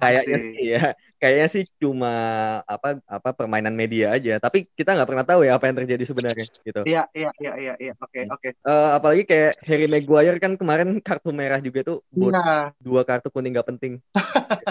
kayaknya 0.00 0.36
sih 0.40 0.66
ya 0.72 0.82
kayaknya 1.20 1.46
sih 1.52 1.62
cuma 1.76 2.12
apa 2.64 2.96
apa 3.04 3.30
permainan 3.36 3.76
media 3.76 4.16
aja. 4.16 4.40
Tapi 4.40 4.64
kita 4.72 4.96
nggak 4.96 5.08
pernah 5.08 5.24
tahu 5.28 5.44
ya 5.44 5.60
apa 5.60 5.68
yang 5.68 5.76
terjadi 5.84 6.04
sebenarnya 6.08 6.46
gitu. 6.48 6.80
Iya 6.88 7.04
iya 7.12 7.30
iya 7.36 7.52
iya 7.60 7.74
iya 7.76 7.92
oke 8.00 8.20
oke. 8.32 8.48
Eh, 8.56 8.88
apalagi 8.96 9.28
kayak 9.28 9.60
Harry 9.68 9.84
Maguire 9.84 10.40
kan 10.40 10.56
kemarin 10.56 10.96
kartu 11.04 11.30
merah 11.36 11.60
juga 11.60 11.84
tuh 11.84 12.00
buat 12.08 12.32
Nah 12.32 12.72
dua 12.80 13.04
kartu 13.04 13.28
kuning 13.28 13.52
nggak 13.52 13.68
penting. 13.68 14.00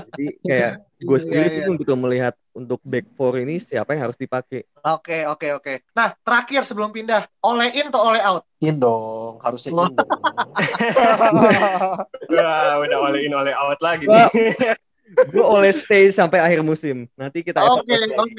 Jadi 0.09 0.25
kayak 0.50 0.81
gue 1.00 1.15
Iya, 1.15 1.24
sendiri 1.24 1.48
iya. 1.48 1.53
sih 1.53 1.62
untuk 1.69 1.95
melihat 2.01 2.33
untuk 2.51 2.81
back 2.83 3.05
four 3.13 3.38
ini 3.39 3.62
siapa 3.62 3.93
yang 3.93 4.09
harus 4.09 4.17
dipakai. 4.17 4.65
oke 4.81 5.17
oke 5.29 5.48
oke. 5.62 5.74
Nah 5.93 6.17
terakhir 6.25 6.65
sebelum 6.65 6.89
pindah, 6.89 7.24
Ole 7.45 7.69
in 7.77 7.93
atau 7.93 8.01
Ole 8.09 8.19
out? 8.25 8.43
In 8.59 8.81
dong, 8.81 9.38
harusnya 9.39 9.71
in 9.71 9.95
dong. 9.95 9.95
Wah, 12.29 12.74
udah 12.83 12.98
all 13.00 13.15
in, 13.15 13.31
all 13.31 13.48
out 13.48 13.79
lagi 13.79 14.09
nih. 14.09 14.27
Gue 15.09 15.41
oleh 15.45 15.71
stay 15.73 16.13
sampai 16.13 16.39
akhir 16.39 16.61
musim. 16.61 17.09
Nanti 17.17 17.41
kita 17.41 17.61
Oke 17.65 17.97
oke. 18.13 18.35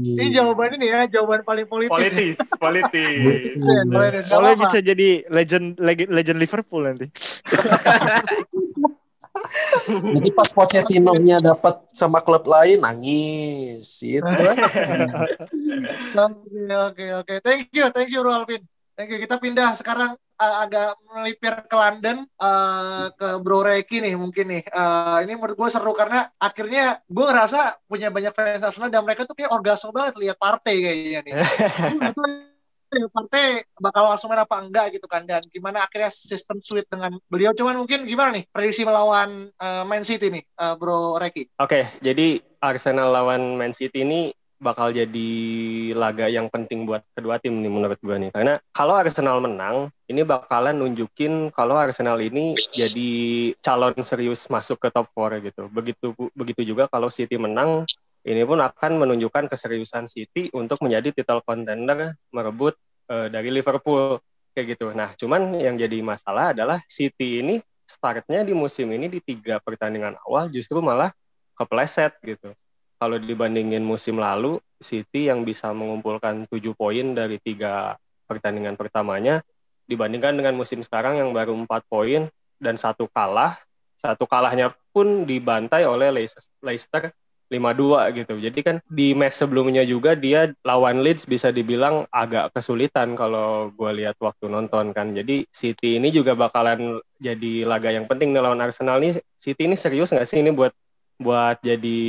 Ini 0.00 0.26
jawaban 0.32 0.74
ini 0.80 0.86
ya 0.88 1.00
jawaban 1.18 1.44
paling 1.44 1.66
politis. 1.68 1.92
politis, 1.92 2.38
politis. 2.62 3.54
Apa-apa. 4.32 4.56
bisa 4.56 4.78
jadi 4.80 5.24
legend 5.28 5.76
legend, 5.76 6.10
legend 6.10 6.38
Liverpool 6.40 6.82
nanti. 6.88 7.06
Jadi 9.86 10.30
pas 10.32 10.48
Pochettino-nya 10.50 11.44
dapat 11.44 11.84
sama 11.92 12.24
klub 12.24 12.48
lain 12.48 12.80
nangis 12.80 14.00
gitu. 14.00 14.24
Oke 16.16 16.64
oke 16.72 17.04
oke. 17.22 17.34
Thank 17.44 17.68
you 17.76 17.86
thank 17.92 18.08
you 18.08 18.24
Alvin. 18.24 18.64
Thank 18.96 19.12
you. 19.12 19.20
Kita 19.20 19.36
pindah 19.36 19.76
sekarang 19.76 20.16
uh, 20.36 20.56
agak 20.64 20.96
melipir 21.08 21.54
ke 21.66 21.76
London 21.76 22.24
uh, 22.40 23.08
ke 23.16 23.28
Bro 23.40 23.64
Reki 23.64 24.04
nih 24.04 24.14
mungkin 24.16 24.46
nih. 24.52 24.62
Uh, 24.70 25.24
ini 25.24 25.32
menurut 25.36 25.56
gue 25.56 25.68
seru 25.72 25.92
karena 25.96 26.28
akhirnya 26.36 27.00
gue 27.08 27.24
ngerasa 27.24 27.88
punya 27.88 28.12
banyak 28.12 28.32
fans 28.32 28.64
Arsenal 28.64 28.92
dan 28.92 29.02
mereka 29.04 29.24
tuh 29.24 29.36
kayak 29.36 29.52
orgasme 29.52 29.92
banget 29.92 30.14
lihat 30.20 30.36
partai 30.36 30.74
kayaknya 30.80 31.20
nih. 31.24 31.34
Partai 32.86 33.66
bakal 33.82 34.08
langsung 34.08 34.30
main 34.30 34.40
apa 34.40 34.62
enggak 34.62 34.94
gitu 34.94 35.10
kan 35.10 35.26
dan 35.26 35.42
gimana 35.50 35.84
akhirnya 35.84 36.08
sistem 36.08 36.62
suite 36.62 36.86
dengan 36.86 37.18
beliau 37.28 37.52
cuman 37.52 37.82
mungkin 37.82 38.06
gimana 38.06 38.32
nih 38.38 38.46
prediksi 38.48 38.86
melawan 38.86 39.50
uh, 39.58 39.84
Man 39.84 40.06
City 40.06 40.30
nih 40.32 40.40
uh, 40.62 40.78
Bro 40.78 41.18
Reki. 41.18 41.50
Oke, 41.60 41.84
jadi 42.00 42.40
Arsenal 42.62 43.10
lawan 43.12 43.58
Man 43.58 43.74
City 43.74 44.06
ini 44.06 44.30
bakal 44.56 44.88
jadi 44.88 45.30
laga 45.92 46.26
yang 46.32 46.48
penting 46.48 46.88
buat 46.88 47.04
kedua 47.12 47.36
tim 47.36 47.60
nih 47.60 47.68
menurut 47.68 48.00
gue 48.00 48.16
nih. 48.16 48.30
Karena 48.32 48.56
kalau 48.72 48.96
Arsenal 48.96 49.38
menang, 49.44 49.92
ini 50.08 50.24
bakalan 50.24 50.76
nunjukin 50.76 51.52
kalau 51.52 51.76
Arsenal 51.76 52.16
ini 52.24 52.56
jadi 52.72 53.10
calon 53.60 53.92
serius 54.00 54.48
masuk 54.48 54.80
ke 54.80 54.88
top 54.88 55.12
4 55.12 55.44
gitu. 55.44 55.68
Begitu 55.68 56.06
begitu 56.32 56.62
juga 56.64 56.88
kalau 56.88 57.12
City 57.12 57.36
menang, 57.36 57.84
ini 58.26 58.42
pun 58.42 58.58
akan 58.58 58.92
menunjukkan 59.06 59.46
keseriusan 59.52 60.08
City 60.08 60.48
untuk 60.56 60.80
menjadi 60.80 61.22
title 61.22 61.44
contender 61.44 62.16
merebut 62.32 62.74
eh, 63.12 63.28
dari 63.28 63.52
Liverpool 63.52 64.18
kayak 64.56 64.66
gitu. 64.72 64.96
Nah, 64.96 65.12
cuman 65.14 65.60
yang 65.60 65.76
jadi 65.76 66.00
masalah 66.00 66.56
adalah 66.56 66.80
City 66.88 67.44
ini 67.44 67.60
startnya 67.86 68.42
di 68.42 68.56
musim 68.56 68.90
ini 68.90 69.06
di 69.06 69.22
tiga 69.22 69.62
pertandingan 69.62 70.18
awal 70.26 70.50
justru 70.50 70.82
malah 70.82 71.14
kepleset 71.54 72.16
gitu. 72.24 72.50
Kalau 72.96 73.20
dibandingin 73.20 73.84
musim 73.84 74.16
lalu, 74.16 74.56
City 74.80 75.28
yang 75.28 75.44
bisa 75.44 75.72
mengumpulkan 75.72 76.48
7 76.48 76.72
poin 76.72 77.12
dari 77.12 77.36
tiga 77.40 77.96
pertandingan 78.24 78.76
pertamanya, 78.76 79.44
dibandingkan 79.84 80.34
dengan 80.36 80.56
musim 80.56 80.80
sekarang 80.80 81.20
yang 81.20 81.30
baru 81.36 81.52
4 81.52 81.84
poin 81.86 82.28
dan 82.56 82.74
satu 82.80 83.04
kalah, 83.12 83.60
satu 84.00 84.24
kalahnya 84.24 84.72
pun 84.96 85.28
dibantai 85.28 85.84
oleh 85.84 86.08
Leicester 86.64 87.12
5-2 87.46 88.16
gitu. 88.16 88.34
Jadi 88.42 88.60
kan 88.64 88.76
di 88.90 89.14
match 89.14 89.38
sebelumnya 89.38 89.86
juga 89.86 90.18
dia 90.18 90.50
lawan 90.66 90.98
Leeds 91.04 91.30
bisa 91.30 91.54
dibilang 91.54 92.02
agak 92.10 92.50
kesulitan 92.50 93.14
kalau 93.14 93.70
gue 93.70 93.90
lihat 94.02 94.18
waktu 94.18 94.50
nonton 94.50 94.90
kan. 94.90 95.14
Jadi 95.14 95.46
City 95.54 96.00
ini 96.00 96.10
juga 96.10 96.34
bakalan 96.34 96.98
jadi 97.22 97.62
laga 97.62 97.94
yang 97.94 98.10
penting 98.10 98.34
nih 98.34 98.42
lawan 98.42 98.58
Arsenal 98.58 98.98
nih. 98.98 99.22
City 99.38 99.70
ini 99.70 99.78
serius 99.78 100.10
nggak 100.10 100.26
sih 100.26 100.42
ini 100.42 100.50
buat 100.50 100.74
buat 101.16 101.60
jadi 101.64 102.00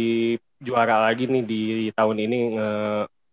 juara 0.57 1.07
lagi 1.07 1.29
nih 1.29 1.43
di 1.45 1.61
tahun 1.93 2.17
ini 2.17 2.37
nge 2.57 2.71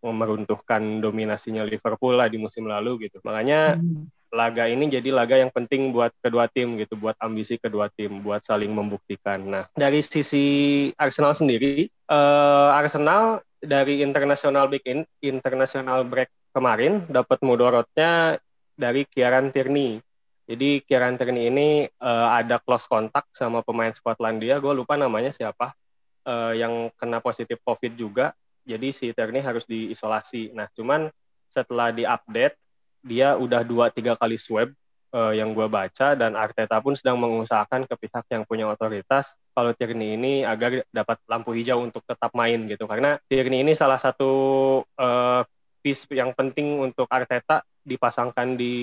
meruntuhkan 0.04 1.00
dominasinya 1.00 1.64
Liverpool 1.64 2.20
lah 2.20 2.28
di 2.28 2.36
musim 2.36 2.68
lalu 2.68 3.08
gitu. 3.08 3.24
Makanya 3.24 3.80
laga 4.34 4.66
ini 4.66 4.90
jadi 4.90 5.08
laga 5.14 5.38
yang 5.38 5.48
penting 5.54 5.94
buat 5.94 6.10
kedua 6.18 6.50
tim 6.50 6.74
gitu, 6.76 6.98
buat 6.98 7.14
ambisi 7.22 7.56
kedua 7.56 7.86
tim, 7.94 8.20
buat 8.20 8.42
saling 8.42 8.68
membuktikan. 8.68 9.40
Nah, 9.46 9.64
dari 9.72 10.02
sisi 10.02 10.90
Arsenal 10.98 11.32
sendiri, 11.32 11.86
eh, 11.88 12.68
Arsenal 12.74 13.40
dari 13.62 14.02
international 14.02 14.68
break 14.68 14.84
in, 14.84 15.00
international 15.22 16.04
break 16.04 16.28
kemarin 16.52 17.06
dapat 17.08 17.38
mudorotnya 17.40 18.36
dari 18.74 19.06
Kieran 19.06 19.54
Tierney. 19.54 20.02
Jadi 20.44 20.84
Kieran 20.84 21.16
Tierney 21.16 21.48
ini 21.48 21.68
eh, 21.88 22.28
ada 22.28 22.60
close 22.60 22.84
kontak 22.84 23.28
sama 23.32 23.64
pemain 23.64 23.92
Skotlandia, 23.92 24.60
gue 24.60 24.72
lupa 24.76 24.94
namanya 25.00 25.32
siapa, 25.32 25.72
eh, 26.28 26.60
yang 26.60 26.92
kena 26.96 27.20
positif 27.24 27.60
COVID 27.64 27.94
juga. 27.96 28.36
jadi 28.64 28.96
si 28.96 29.12
Tierney 29.12 29.44
harus 29.44 29.68
diisolasi. 29.68 30.56
Nah, 30.56 30.64
cuman 30.72 31.12
setelah 31.52 31.92
diupdate 31.92 32.56
dia 33.04 33.36
udah 33.36 33.60
dua 33.60 33.92
tiga 33.92 34.16
kali 34.16 34.40
swab 34.40 34.72
uh, 35.14 35.32
yang 35.36 35.54
gue 35.54 35.68
baca 35.70 36.18
dan 36.18 36.34
Arteta 36.34 36.82
pun 36.82 36.98
sedang 36.98 37.20
mengusahakan 37.22 37.86
ke 37.86 37.94
pihak 37.94 38.24
yang 38.34 38.42
punya 38.42 38.66
otoritas 38.66 39.38
kalau 39.54 39.70
Tierney 39.76 40.18
ini 40.18 40.42
agar 40.42 40.82
dapat 40.90 41.22
lampu 41.30 41.54
hijau 41.54 41.78
untuk 41.84 42.02
tetap 42.02 42.34
main 42.34 42.66
gitu 42.66 42.90
karena 42.90 43.20
Tierney 43.30 43.62
ini 43.62 43.76
salah 43.76 44.00
satu 44.00 44.32
uh, 44.98 45.44
piece 45.78 46.10
yang 46.10 46.34
penting 46.34 46.82
untuk 46.82 47.06
Arteta 47.06 47.62
dipasangkan 47.84 48.56
di 48.58 48.74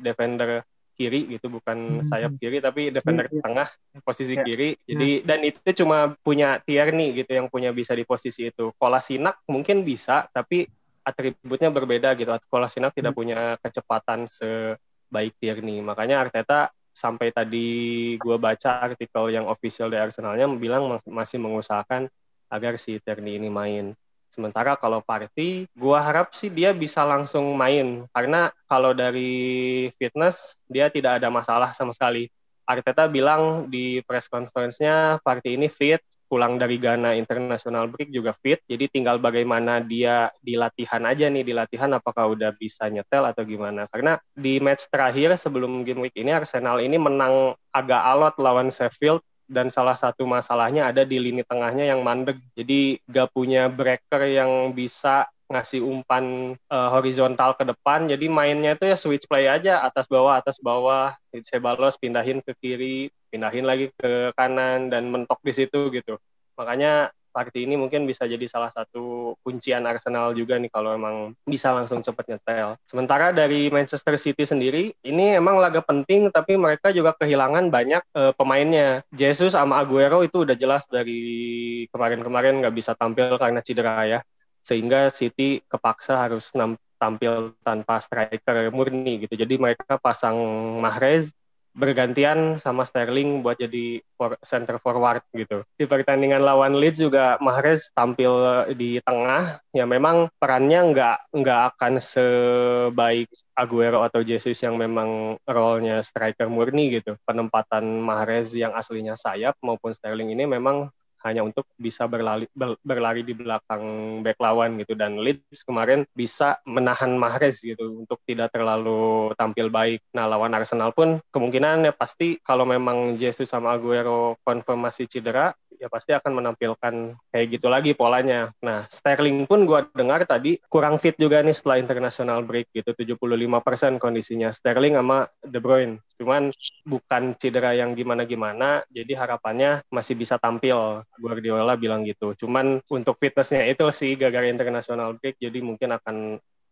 defender 0.00 0.64
kiri 0.96 1.28
gitu 1.36 1.52
bukan 1.52 2.00
hmm. 2.00 2.06
sayap 2.08 2.32
kiri 2.40 2.58
tapi 2.64 2.88
defender 2.88 3.28
yeah, 3.28 3.36
yeah. 3.36 3.44
tengah 3.44 3.68
posisi 4.00 4.34
yeah. 4.34 4.44
kiri 4.48 4.68
jadi 4.88 5.10
yeah. 5.20 5.26
dan 5.28 5.38
itu 5.44 5.70
cuma 5.84 6.16
punya 6.24 6.58
Tierney 6.64 7.12
gitu 7.12 7.30
yang 7.36 7.52
punya 7.52 7.70
bisa 7.70 7.92
di 7.92 8.08
posisi 8.08 8.48
itu 8.48 8.72
Kolasinak 8.80 9.44
mungkin 9.46 9.84
bisa 9.84 10.24
tapi 10.32 10.64
atributnya 11.04 11.68
berbeda 11.70 12.16
gitu 12.16 12.32
Kolasinak 12.48 12.96
hmm. 12.96 12.98
tidak 12.98 13.12
punya 13.12 13.60
kecepatan 13.60 14.26
sebaik 14.26 15.36
Tierney 15.36 15.84
makanya 15.84 16.24
Arteta 16.24 16.72
sampai 16.96 17.28
tadi 17.28 17.68
gue 18.16 18.36
baca 18.40 18.80
artikel 18.88 19.28
yang 19.28 19.44
official 19.52 19.92
dari 19.92 20.08
Arsenalnya 20.08 20.48
bilang 20.56 20.96
masih 21.04 21.36
mengusahakan 21.36 22.08
agar 22.48 22.80
si 22.80 22.96
Tierney 23.04 23.36
ini 23.36 23.52
main 23.52 23.92
Sementara 24.36 24.76
kalau 24.76 25.00
Party, 25.00 25.64
gua 25.72 26.04
harap 26.04 26.36
sih 26.36 26.52
dia 26.52 26.76
bisa 26.76 27.00
langsung 27.08 27.56
main 27.56 28.04
karena 28.12 28.52
kalau 28.68 28.92
dari 28.92 29.88
fitness 29.96 30.60
dia 30.68 30.92
tidak 30.92 31.24
ada 31.24 31.32
masalah 31.32 31.72
sama 31.72 31.96
sekali. 31.96 32.28
Arteta 32.68 33.08
bilang 33.08 33.64
di 33.70 34.04
press 34.04 34.28
conference-nya 34.28 35.22
Party 35.24 35.56
ini 35.56 35.72
fit, 35.72 36.04
pulang 36.26 36.58
dari 36.58 36.76
Ghana 36.76 37.14
International 37.14 37.86
Break 37.86 38.10
juga 38.10 38.34
fit, 38.34 38.60
jadi 38.66 38.90
tinggal 38.90 39.22
bagaimana 39.22 39.78
dia 39.78 40.28
di 40.42 40.58
latihan 40.58 41.00
aja 41.06 41.30
nih, 41.30 41.46
di 41.46 41.54
latihan 41.54 41.88
apakah 41.94 42.26
udah 42.34 42.50
bisa 42.58 42.90
nyetel 42.90 43.22
atau 43.22 43.46
gimana. 43.46 43.86
Karena 43.88 44.18
di 44.34 44.58
match 44.58 44.90
terakhir 44.90 45.38
sebelum 45.38 45.86
game 45.86 46.10
week 46.10 46.16
ini 46.18 46.34
Arsenal 46.34 46.82
ini 46.82 46.98
menang 46.98 47.54
agak 47.70 48.02
alot 48.02 48.34
lawan 48.42 48.68
Sheffield 48.68 49.22
dan 49.46 49.70
salah 49.70 49.94
satu 49.94 50.26
masalahnya 50.26 50.90
ada 50.90 51.06
di 51.06 51.16
lini 51.22 51.46
tengahnya 51.46 51.86
yang 51.86 52.02
mandek. 52.02 52.38
Jadi 52.58 52.98
gak 53.06 53.30
punya 53.32 53.70
breaker 53.70 54.26
yang 54.26 54.74
bisa 54.74 55.26
ngasih 55.46 55.78
umpan 55.82 56.58
uh, 56.68 56.90
horizontal 56.90 57.54
ke 57.54 57.62
depan. 57.62 58.10
Jadi 58.10 58.26
mainnya 58.26 58.74
itu 58.74 58.84
ya 58.86 58.98
switch 58.98 59.30
play 59.30 59.46
aja 59.46 59.82
atas 59.86 60.10
bawah 60.10 60.38
atas 60.38 60.58
bawah. 60.58 61.14
Saya 61.46 61.62
balos 61.62 61.94
pindahin 61.96 62.42
ke 62.42 62.52
kiri, 62.58 63.08
pindahin 63.30 63.62
lagi 63.62 63.94
ke 63.94 64.34
kanan 64.34 64.90
dan 64.90 65.06
mentok 65.06 65.38
di 65.46 65.54
situ 65.54 65.88
gitu. 65.94 66.18
Makanya 66.58 67.14
party 67.36 67.68
ini 67.68 67.76
mungkin 67.76 68.08
bisa 68.08 68.24
jadi 68.24 68.48
salah 68.48 68.72
satu 68.72 69.36
kuncian 69.44 69.84
Arsenal 69.84 70.32
juga 70.32 70.56
nih 70.56 70.72
kalau 70.72 70.96
emang 70.96 71.36
bisa 71.44 71.76
langsung 71.76 72.00
cepat 72.00 72.24
nyetel. 72.32 72.80
Sementara 72.88 73.36
dari 73.36 73.68
Manchester 73.68 74.16
City 74.16 74.48
sendiri, 74.48 74.96
ini 75.04 75.36
emang 75.36 75.60
laga 75.60 75.84
penting 75.84 76.32
tapi 76.32 76.56
mereka 76.56 76.88
juga 76.96 77.12
kehilangan 77.12 77.68
banyak 77.68 78.02
uh, 78.16 78.32
pemainnya. 78.32 79.04
Jesus 79.12 79.52
sama 79.52 79.76
Aguero 79.76 80.24
itu 80.24 80.48
udah 80.48 80.56
jelas 80.56 80.88
dari 80.88 81.84
kemarin-kemarin 81.92 82.64
nggak 82.64 82.72
bisa 82.72 82.96
tampil 82.96 83.36
karena 83.36 83.60
cedera 83.60 84.08
ya. 84.08 84.20
Sehingga 84.64 85.12
City 85.12 85.60
kepaksa 85.68 86.16
harus 86.16 86.50
tampil 86.96 87.52
tanpa 87.60 88.00
striker 88.00 88.72
murni 88.72 89.28
gitu. 89.28 89.36
Jadi 89.36 89.54
mereka 89.60 90.00
pasang 90.00 90.34
Mahrez, 90.80 91.36
bergantian 91.76 92.56
sama 92.56 92.88
Sterling 92.88 93.44
buat 93.44 93.60
jadi 93.60 94.00
for, 94.16 94.40
center 94.40 94.80
forward 94.80 95.20
gitu. 95.36 95.60
Di 95.76 95.84
pertandingan 95.84 96.40
lawan 96.40 96.72
Leeds 96.72 97.04
juga 97.04 97.36
Mahrez 97.38 97.92
tampil 97.92 98.32
di 98.72 98.96
tengah, 99.04 99.60
ya 99.76 99.84
memang 99.84 100.32
perannya 100.40 100.80
nggak 100.96 101.16
nggak 101.36 101.60
akan 101.76 101.92
sebaik 102.00 103.28
Aguero 103.56 104.04
atau 104.04 104.20
Jesus 104.20 104.60
yang 104.60 104.76
memang 104.76 105.40
role-nya 105.48 106.04
striker 106.04 106.48
murni 106.48 107.00
gitu. 107.00 107.16
Penempatan 107.24 107.84
Mahrez 107.84 108.52
yang 108.52 108.76
aslinya 108.76 109.16
sayap 109.16 109.56
maupun 109.64 109.96
Sterling 109.96 110.32
ini 110.36 110.44
memang 110.44 110.92
hanya 111.24 111.46
untuk 111.46 111.64
bisa 111.78 112.04
berlari 112.10 112.50
berlari 112.84 113.22
di 113.24 113.32
belakang 113.32 113.84
back 114.20 114.38
lawan 114.42 114.76
gitu 114.82 114.92
dan 114.92 115.16
Leeds 115.16 115.64
kemarin 115.64 116.04
bisa 116.12 116.60
menahan 116.68 117.14
Mahrez 117.16 117.62
gitu 117.62 118.04
untuk 118.04 118.20
tidak 118.28 118.52
terlalu 118.52 119.32
tampil 119.38 119.72
baik. 119.72 120.04
Nah 120.12 120.28
lawan 120.28 120.52
Arsenal 120.52 120.92
pun 120.92 121.22
kemungkinan 121.32 121.88
ya 121.88 121.92
pasti 121.94 122.36
kalau 122.42 122.68
memang 122.68 123.16
Jesus 123.16 123.48
sama 123.48 123.72
Aguero 123.76 124.36
konfirmasi 124.44 125.08
cedera 125.08 125.54
ya 125.78 125.88
pasti 125.92 126.16
akan 126.16 126.32
menampilkan 126.42 126.94
kayak 127.30 127.46
gitu 127.52 127.68
lagi 127.68 127.92
polanya. 127.92 128.50
Nah, 128.64 128.88
Sterling 128.88 129.44
pun 129.44 129.68
gue 129.68 129.80
dengar 129.92 130.24
tadi 130.24 130.58
kurang 130.66 130.96
fit 130.96 131.14
juga 131.16 131.44
nih 131.44 131.52
setelah 131.52 131.78
international 131.80 132.42
break 132.42 132.72
gitu, 132.72 132.90
75% 132.92 134.00
kondisinya 134.00 134.50
Sterling 134.50 134.96
sama 134.96 135.28
De 135.44 135.60
Bruyne. 135.60 136.00
Cuman 136.16 136.48
bukan 136.88 137.36
cedera 137.36 137.76
yang 137.76 137.92
gimana-gimana, 137.92 138.82
jadi 138.88 139.12
harapannya 139.20 139.84
masih 139.92 140.16
bisa 140.16 140.40
tampil. 140.40 141.04
Guardiola 141.18 141.74
bilang 141.74 142.04
gitu. 142.04 142.32
Cuman 142.36 142.80
untuk 142.88 143.16
fitnessnya 143.16 143.66
itu 143.68 143.84
sih 143.92 144.14
gara-gara 144.14 144.46
international 144.48 145.16
break, 145.18 145.40
jadi 145.40 145.58
mungkin 145.60 145.96
akan 145.96 146.16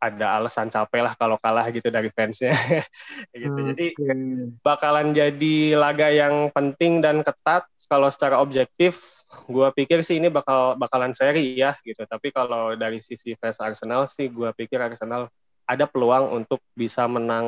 ada 0.04 0.36
alasan 0.36 0.68
capek 0.68 1.00
lah 1.00 1.14
kalau 1.16 1.40
kalah 1.40 1.64
gitu 1.72 1.88
dari 1.88 2.12
fansnya 2.12 2.52
gitu. 3.32 3.60
Jadi 3.72 3.86
bakalan 4.60 5.16
jadi 5.16 5.56
laga 5.80 6.12
yang 6.12 6.52
penting 6.52 7.00
dan 7.00 7.24
ketat 7.24 7.64
kalau 7.88 8.08
secara 8.08 8.40
objektif, 8.40 9.22
gue 9.46 9.68
pikir 9.76 10.00
sih 10.00 10.18
ini 10.18 10.32
bakal 10.32 10.74
bakalan 10.76 11.12
seri 11.12 11.56
ya 11.56 11.76
gitu. 11.84 12.04
Tapi 12.04 12.32
kalau 12.32 12.74
dari 12.74 13.00
sisi 13.00 13.36
fans 13.36 13.60
Arsenal 13.60 14.08
sih, 14.08 14.28
gue 14.28 14.50
pikir 14.56 14.80
Arsenal 14.80 15.28
ada 15.64 15.88
peluang 15.88 16.36
untuk 16.36 16.60
bisa 16.76 17.08
menang 17.08 17.46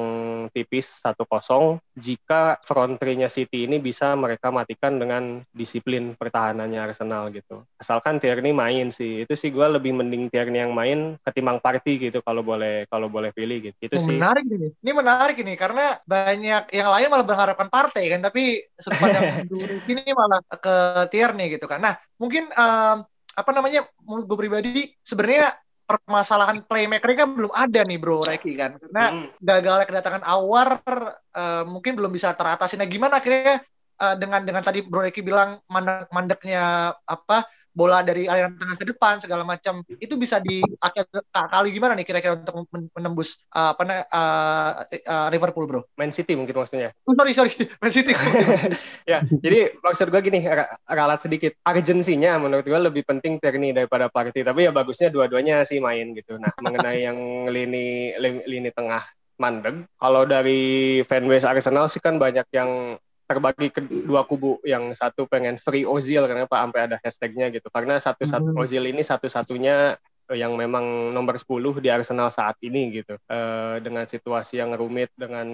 tipis 0.53 1.05
1-0 1.05 1.81
jika 1.97 2.57
front 2.65 2.97
three-nya 2.97 3.29
City 3.29 3.69
ini 3.69 3.77
bisa 3.77 4.17
mereka 4.17 4.49
matikan 4.49 4.97
dengan 4.97 5.45
disiplin 5.53 6.17
pertahanannya 6.17 6.81
Arsenal 6.81 7.29
gitu. 7.33 7.65
Asalkan 7.77 8.17
Tierney 8.17 8.57
main 8.57 8.89
sih. 8.89 9.25
Itu 9.25 9.37
sih 9.37 9.53
gue 9.53 9.67
lebih 9.69 9.97
mending 9.97 10.33
Tierney 10.33 10.65
yang 10.65 10.73
main 10.73 11.21
ketimbang 11.25 11.61
Party 11.61 12.09
gitu 12.09 12.25
kalau 12.25 12.41
boleh 12.41 12.89
kalau 12.89 13.13
boleh 13.13 13.33
pilih 13.37 13.73
gitu. 13.73 13.77
Itu 13.93 13.97
sih. 14.01 14.17
Menarik 14.17 14.45
ini. 14.49 14.69
Ini 14.81 14.93
menarik 14.97 15.37
ini 15.37 15.55
karena 15.57 15.97
banyak 16.05 16.73
yang 16.73 16.89
lain 16.89 17.09
malah 17.13 17.27
mengharapkan 17.29 17.69
Party 17.69 18.05
kan 18.09 18.21
tapi 18.25 18.65
sudut 18.81 18.99
pandang 19.01 19.45
ini 19.93 20.13
malah 20.17 20.41
ke 20.49 20.77
Tierney 21.13 21.53
gitu 21.53 21.69
kan. 21.69 21.85
Nah, 21.85 21.95
mungkin 22.17 22.49
um, 22.57 23.05
apa 23.37 23.51
namanya 23.53 23.85
menurut 24.01 24.25
gue 24.25 24.39
pribadi 24.41 24.83
sebenarnya 25.05 25.53
permasalahan 25.87 26.66
playmaker 26.66 27.14
kan 27.14 27.31
belum 27.31 27.53
ada 27.55 27.87
nih 27.87 27.99
bro 28.03 28.27
Reki 28.27 28.53
kan 28.59 28.75
karena 28.75 29.05
hmm. 29.07 29.38
gagalnya 29.38 29.87
kedatangan 29.87 30.27
Awar 30.27 30.83
uh, 31.31 31.64
mungkin 31.70 31.94
belum 31.94 32.11
bisa 32.11 32.35
teratasi 32.35 32.75
nah 32.75 32.90
gimana 32.90 33.22
akhirnya 33.22 33.62
uh, 34.01 34.15
dengan 34.17 34.45
dengan 34.45 34.63
tadi 34.63 34.85
Bro 34.85 35.09
Eki 35.09 35.25
bilang 35.25 35.61
mandek 35.73 36.09
mandeknya 36.13 36.93
apa 37.05 37.47
bola 37.77 38.01
dari 38.01 38.25
aliran 38.25 38.57
tengah 38.57 38.77
ke 38.81 38.87
depan 38.89 39.21
segala 39.21 39.45
macam 39.45 39.85
itu 40.01 40.17
bisa 40.17 40.41
di 40.41 40.57
akhir 40.81 41.13
kali 41.29 41.69
gimana 41.77 41.93
nih 41.93 42.09
kira-kira 42.09 42.41
untuk 42.41 42.65
menembus 42.97 43.45
uh, 43.53 43.77
apa 43.77 43.83
uh, 43.85 44.71
uh, 44.85 45.29
Liverpool 45.29 45.69
bro? 45.69 45.81
Man 46.01 46.09
City 46.09 46.33
mungkin 46.33 46.57
maksudnya. 46.57 46.97
Oh, 47.05 47.13
sorry 47.13 47.37
sorry 47.37 47.53
Man 47.85 47.93
City. 47.93 48.17
ya 49.13 49.21
jadi 49.29 49.77
maksud 49.85 50.09
gue 50.09 50.21
gini 50.25 50.41
ralat 50.89 51.21
sedikit 51.21 51.53
urgensinya 51.69 52.41
menurut 52.41 52.65
gue 52.65 52.81
lebih 52.81 53.05
penting 53.05 53.37
Tierney 53.37 53.77
daripada 53.77 54.09
Partey 54.09 54.41
tapi 54.41 54.65
ya 54.65 54.73
bagusnya 54.73 55.13
dua-duanya 55.13 55.61
sih 55.69 55.77
main 55.77 56.17
gitu. 56.17 56.41
Nah 56.41 56.53
mengenai 56.65 57.05
yang 57.05 57.19
lini 57.53 58.17
lini, 58.17 58.41
lini 58.49 58.71
tengah 58.73 59.05
mandeg. 59.37 59.85
Kalau 60.01 60.25
dari 60.25 61.01
fanbase 61.05 61.45
Arsenal 61.45 61.93
sih 61.93 62.01
kan 62.01 62.17
banyak 62.17 62.49
yang 62.57 62.97
terbagi 63.27 63.75
ke 63.75 63.83
dua 63.83 64.23
kubu 64.23 64.62
yang 64.62 64.95
satu 64.95 65.27
pengen 65.27 65.59
free 65.59 65.83
Ozil 65.83 66.23
karena 66.31 66.47
pak 66.47 66.61
sampai 66.62 66.81
ada 66.87 66.97
hashtagnya 67.03 67.47
gitu 67.51 67.67
karena 67.75 67.99
satu 67.99 68.23
satu 68.23 68.55
hmm. 68.55 68.62
Ozil 68.62 68.87
ini 68.87 69.03
satu-satunya 69.03 69.99
yang 70.35 70.59
memang 70.59 71.15
nomor 71.15 71.39
10 71.39 71.79
di 71.79 71.89
Arsenal 71.93 72.33
saat 72.33 72.59
ini 72.65 73.03
gitu 73.03 73.15
e, 73.29 73.39
dengan 73.85 74.09
situasi 74.09 74.59
yang 74.59 74.75
rumit 74.75 75.12
dengan 75.15 75.47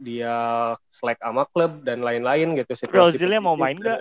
dia 0.00 0.72
slack 0.90 1.22
sama 1.22 1.46
klub 1.46 1.84
dan 1.86 2.02
lain-lain 2.02 2.58
gitu 2.58 2.72
situasi 2.74 3.20
Ozilnya 3.20 3.38
mau 3.38 3.54
main 3.54 3.78
nggak 3.78 4.00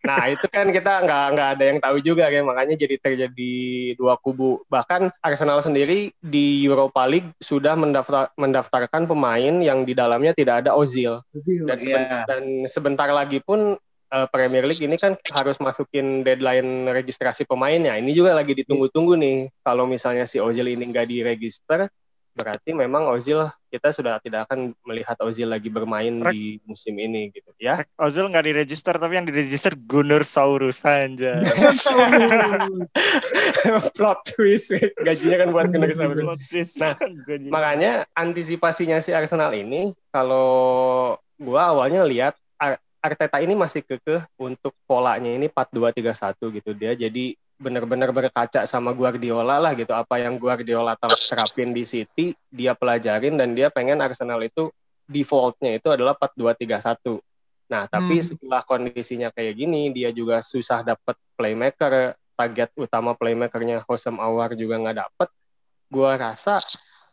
Nah 0.00 0.32
itu 0.32 0.46
kan 0.48 0.72
kita 0.72 1.04
nggak 1.04 1.24
nggak 1.36 1.48
ada 1.56 1.64
yang 1.64 1.78
tahu 1.78 1.96
juga 2.00 2.32
kan 2.32 2.44
makanya 2.48 2.74
jadi 2.76 2.96
terjadi 2.96 3.54
dua 4.00 4.16
kubu. 4.16 4.64
Bahkan 4.72 5.12
Arsenal 5.20 5.60
sendiri 5.60 6.16
di 6.16 6.64
Europa 6.64 7.04
League 7.04 7.28
sudah 7.36 7.76
mendaftar, 7.76 8.32
mendaftarkan 8.36 9.04
pemain 9.04 9.60
yang 9.60 9.84
di 9.84 9.92
dalamnya 9.92 10.32
tidak 10.32 10.64
ada 10.64 10.72
Ozil. 10.72 11.20
Dan, 11.36 11.76
seben, 11.76 12.00
yeah. 12.00 12.24
dan 12.24 12.42
sebentar 12.64 13.08
lagi 13.12 13.44
pun 13.44 13.76
uh, 14.10 14.26
Premier 14.28 14.66
League 14.66 14.82
ini 14.82 14.98
kan 14.98 15.14
harus 15.30 15.56
masukin 15.62 16.26
deadline 16.26 16.90
registrasi 16.90 17.46
pemainnya. 17.46 17.96
Ini 17.96 18.10
juga 18.12 18.34
lagi 18.34 18.52
ditunggu-tunggu 18.52 19.14
nih. 19.16 19.48
Kalau 19.62 19.86
misalnya 19.86 20.26
si 20.26 20.42
Ozil 20.42 20.74
ini 20.74 20.84
nggak 20.90 21.06
diregister, 21.08 21.88
berarti 22.30 22.70
memang 22.74 23.10
Ozil 23.10 23.46
kita 23.70 23.94
sudah 23.94 24.18
tidak 24.18 24.50
akan 24.50 24.74
melihat 24.82 25.14
Ozil 25.22 25.46
lagi 25.46 25.70
bermain 25.70 26.10
Rek. 26.22 26.34
di 26.34 26.58
musim 26.66 26.94
ini 26.98 27.30
gitu 27.30 27.50
ya. 27.58 27.86
Ozil 27.98 28.26
nggak 28.26 28.46
diregister 28.50 28.94
tapi 28.98 29.18
yang 29.18 29.26
diregister 29.26 29.74
Gunnersaurus 29.78 30.82
aja. 30.90 31.42
Plot 33.94 34.18
twist 34.26 34.74
gajinya 35.02 35.36
kan 35.46 35.48
buat 35.54 35.66
kena 35.70 35.86
Saurus. 35.94 36.42
Nah, 36.78 36.94
Makanya 37.50 38.06
antisipasinya 38.14 38.98
si 38.98 39.14
Arsenal 39.14 39.54
ini 39.54 39.94
kalau 40.10 41.14
gua 41.38 41.72
awalnya 41.72 42.02
lihat 42.02 42.34
Arteta 43.00 43.40
ini 43.40 43.56
masih 43.56 43.80
kekeh 43.80 44.28
untuk 44.36 44.76
polanya 44.84 45.32
ini 45.32 45.48
4-2-3-1 45.48 46.52
gitu 46.52 46.70
dia. 46.76 46.92
Jadi 46.92 47.32
benar-benar 47.60 48.12
berkaca 48.12 48.64
sama 48.64 48.92
Guardiola 48.92 49.56
lah 49.60 49.72
gitu. 49.76 49.92
Apa 49.92 50.20
yang 50.20 50.36
Guardiola 50.36 50.96
ter- 50.96 51.24
terapin 51.28 51.72
di 51.72 51.84
City, 51.84 52.32
dia 52.48 52.76
pelajarin 52.76 53.36
dan 53.36 53.52
dia 53.56 53.68
pengen 53.72 54.00
Arsenal 54.00 54.40
itu 54.44 54.68
defaultnya 55.08 55.76
itu 55.76 55.88
adalah 55.88 56.16
4-2-3-1. 56.16 57.20
Nah, 57.70 57.86
tapi 57.86 58.18
Hmm. 58.20 58.26
setelah 58.26 58.62
kondisinya 58.64 59.28
kayak 59.32 59.54
gini, 59.56 59.92
dia 59.94 60.10
juga 60.10 60.42
susah 60.44 60.82
dapat 60.82 61.16
playmaker, 61.36 62.16
target 62.36 62.72
utama 62.76 63.12
playmakernya 63.16 63.84
Hosam 63.84 64.16
Awar 64.18 64.56
juga 64.56 64.80
nggak 64.80 64.96
dapet. 64.96 65.28
Gua 65.88 66.16
rasa 66.16 66.60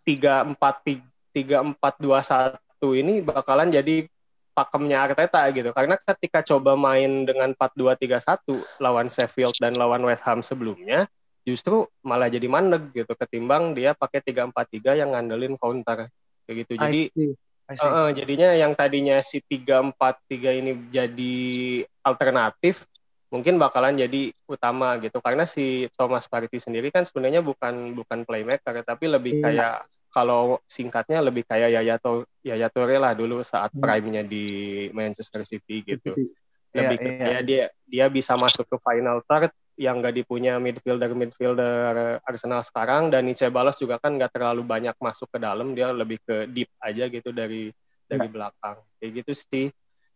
3-4 0.08 1.04
3-4-2-1 1.36 2.96
ini 2.98 3.22
bakalan 3.22 3.70
jadi 3.70 4.08
pakemnya 4.58 5.06
Arteta 5.06 5.46
gitu. 5.54 5.70
Karena 5.70 5.94
ketika 6.02 6.42
coba 6.42 6.74
main 6.74 7.30
dengan 7.30 7.54
4-2-3-1 7.54 8.82
lawan 8.82 9.06
Sheffield 9.06 9.54
dan 9.62 9.78
lawan 9.78 10.02
West 10.10 10.26
Ham 10.26 10.42
sebelumnya, 10.42 11.06
justru 11.46 11.86
malah 12.02 12.26
jadi 12.26 12.50
mandek 12.50 13.06
gitu 13.06 13.14
ketimbang 13.14 13.78
dia 13.78 13.94
pakai 13.94 14.26
3-4-3 14.26 14.98
yang 14.98 15.14
ngandelin 15.14 15.54
counter 15.62 16.10
kayak 16.50 16.56
gitu. 16.66 16.74
Jadi 16.82 17.02
I 17.08 17.14
see. 17.14 17.32
I 17.70 17.76
see. 17.78 17.86
Uh, 17.86 17.94
uh, 17.94 18.10
jadinya 18.10 18.50
yang 18.58 18.74
tadinya 18.74 19.22
si 19.22 19.46
3-4-3 19.46 20.60
ini 20.66 20.72
jadi 20.90 21.38
alternatif, 22.02 22.90
mungkin 23.30 23.62
bakalan 23.62 23.94
jadi 23.94 24.34
utama 24.50 24.98
gitu. 24.98 25.22
Karena 25.22 25.46
si 25.46 25.86
Thomas 25.94 26.26
Partey 26.26 26.58
sendiri 26.58 26.90
kan 26.90 27.06
sebenarnya 27.06 27.46
bukan 27.46 27.94
bukan 27.94 28.26
playmaker, 28.26 28.82
tapi 28.82 29.06
lebih 29.06 29.38
Iya. 29.38 29.44
kayak 29.46 29.76
kalau 30.18 30.58
singkatnya 30.66 31.22
lebih 31.22 31.46
kayak 31.46 31.70
Yaya, 31.78 32.02
To- 32.02 32.26
Yaya 32.42 32.74
Toure 32.74 32.98
lah 32.98 33.14
dulu 33.14 33.46
saat 33.46 33.70
Hmm. 33.70 33.86
prime-nya 33.86 34.26
di 34.26 34.46
Manchester 34.90 35.46
City 35.46 35.86
gitu. 35.86 36.18
Iya, 36.74 36.90
Lebih 36.90 36.98
iya. 36.98 37.10
kayak 37.22 37.44
dia 37.46 37.64
dia 37.86 38.06
bisa 38.10 38.34
masuk 38.34 38.66
ke 38.66 38.78
final 38.82 39.22
third 39.30 39.54
yang 39.78 40.02
gak 40.02 40.18
dipunya 40.18 40.58
midfielder 40.58 41.14
midfielder 41.14 42.18
Arsenal 42.26 42.66
sekarang 42.66 43.14
dan 43.14 43.30
Nietzsche 43.30 43.46
Balos 43.48 43.78
juga 43.78 44.02
kan 44.02 44.18
nggak 44.18 44.34
terlalu 44.34 44.66
banyak 44.66 44.98
masuk 44.98 45.30
ke 45.30 45.38
dalam 45.38 45.78
dia 45.78 45.94
lebih 45.94 46.18
ke 46.26 46.50
deep 46.50 46.74
aja 46.82 47.06
gitu 47.06 47.30
dari 47.30 47.70
dari 48.10 48.26
Iya. 48.26 48.34
belakang 48.34 48.78
kayak 48.98 49.12
gitu 49.22 49.32
sih 49.38 49.66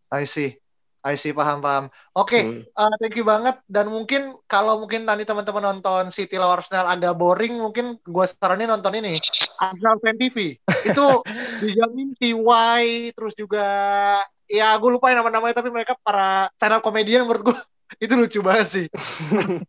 I 0.09 0.25
see. 0.25 0.57
I 1.01 1.17
see, 1.17 1.33
paham, 1.33 1.59
paham. 1.59 1.89
Oke, 2.13 2.39
Hmm. 2.39 2.61
uh, 2.71 2.93
thank 3.01 3.17
you 3.17 3.25
banget. 3.25 3.57
Dan 3.65 3.89
mungkin 3.89 4.37
kalau 4.45 4.77
mungkin 4.77 5.01
tadi 5.01 5.25
teman-teman 5.25 5.73
nonton 5.73 6.09
City 6.09 6.37
lawan 6.37 6.61
Arsenal 6.61 6.85
agak 6.85 7.17
boring, 7.17 7.57
mungkin 7.57 7.97
gue 7.97 8.25
saranin 8.25 8.69
nonton 8.69 8.93
ini 8.93 9.17
Arsenal 9.57 9.97
Fan 9.97 10.15
TV. 10.15 10.61
Itu 10.85 11.07
dijamin 11.65 12.13
TY, 12.15 12.83
terus 13.11 13.33
juga 13.33 13.65
ya 14.45 14.77
gue 14.77 14.89
lupa 14.91 15.09
nama-namanya 15.09 15.57
tapi 15.57 15.71
mereka 15.71 15.97
para 15.97 16.51
channel 16.59 16.83
komedian 16.83 17.25
menurut 17.25 17.49
gue 17.49 17.57
itu 18.05 18.13
lucu 18.13 18.39
banget 18.45 18.67
sih. 18.69 18.85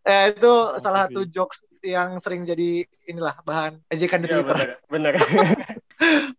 ya, 0.05 0.29
itu 0.37 0.53
salah 0.85 1.09
satu 1.09 1.25
jokes 1.25 1.65
yang 1.81 2.21
sering 2.21 2.45
jadi 2.45 2.85
inilah 3.09 3.41
bahan 3.43 3.81
ejekan 3.89 4.21
di 4.21 4.29
Iya, 4.29 4.37
Twitter. 4.39 4.57
bener 4.87 5.17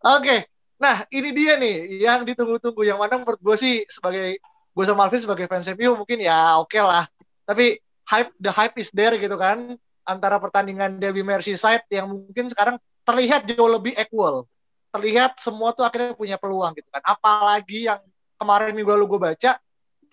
Oke, 0.05 0.47
nah 0.77 1.03
ini 1.09 1.29
dia 1.31 1.57
nih 1.57 1.75
yang 1.99 2.23
ditunggu-tunggu. 2.23 2.83
Yang 2.83 2.99
mana 2.99 3.13
menurut 3.19 3.41
gue 3.41 3.55
sih 3.55 3.83
sebagai 3.87 4.39
gue 4.73 4.83
sama 4.85 5.05
Alvin 5.05 5.21
sebagai 5.21 5.45
fans 5.45 5.69
MU 5.77 5.93
mungkin 5.93 6.17
ya 6.17 6.57
oke 6.57 6.77
lah. 6.81 7.05
Tapi 7.45 7.77
hype 8.09 8.31
the 8.41 8.51
hype 8.51 8.75
is 8.81 8.89
there 8.89 9.13
gitu 9.15 9.37
kan 9.37 9.77
antara 10.03 10.41
pertandingan 10.41 10.99
Derby 10.99 11.23
Merseyside 11.23 11.87
yang 11.93 12.11
mungkin 12.11 12.49
sekarang 12.51 12.75
terlihat 13.05 13.45
jauh 13.47 13.69
lebih 13.69 13.93
equal. 13.95 14.49
Terlihat 14.93 15.37
semua 15.41 15.73
tuh 15.73 15.85
akhirnya 15.85 16.17
punya 16.17 16.35
peluang 16.41 16.73
gitu 16.73 16.89
kan. 16.89 17.01
Apalagi 17.05 17.87
yang 17.87 18.01
kemarin 18.37 18.73
minggu 18.75 18.91
lalu 18.91 19.05
gue 19.15 19.19
baca 19.31 19.51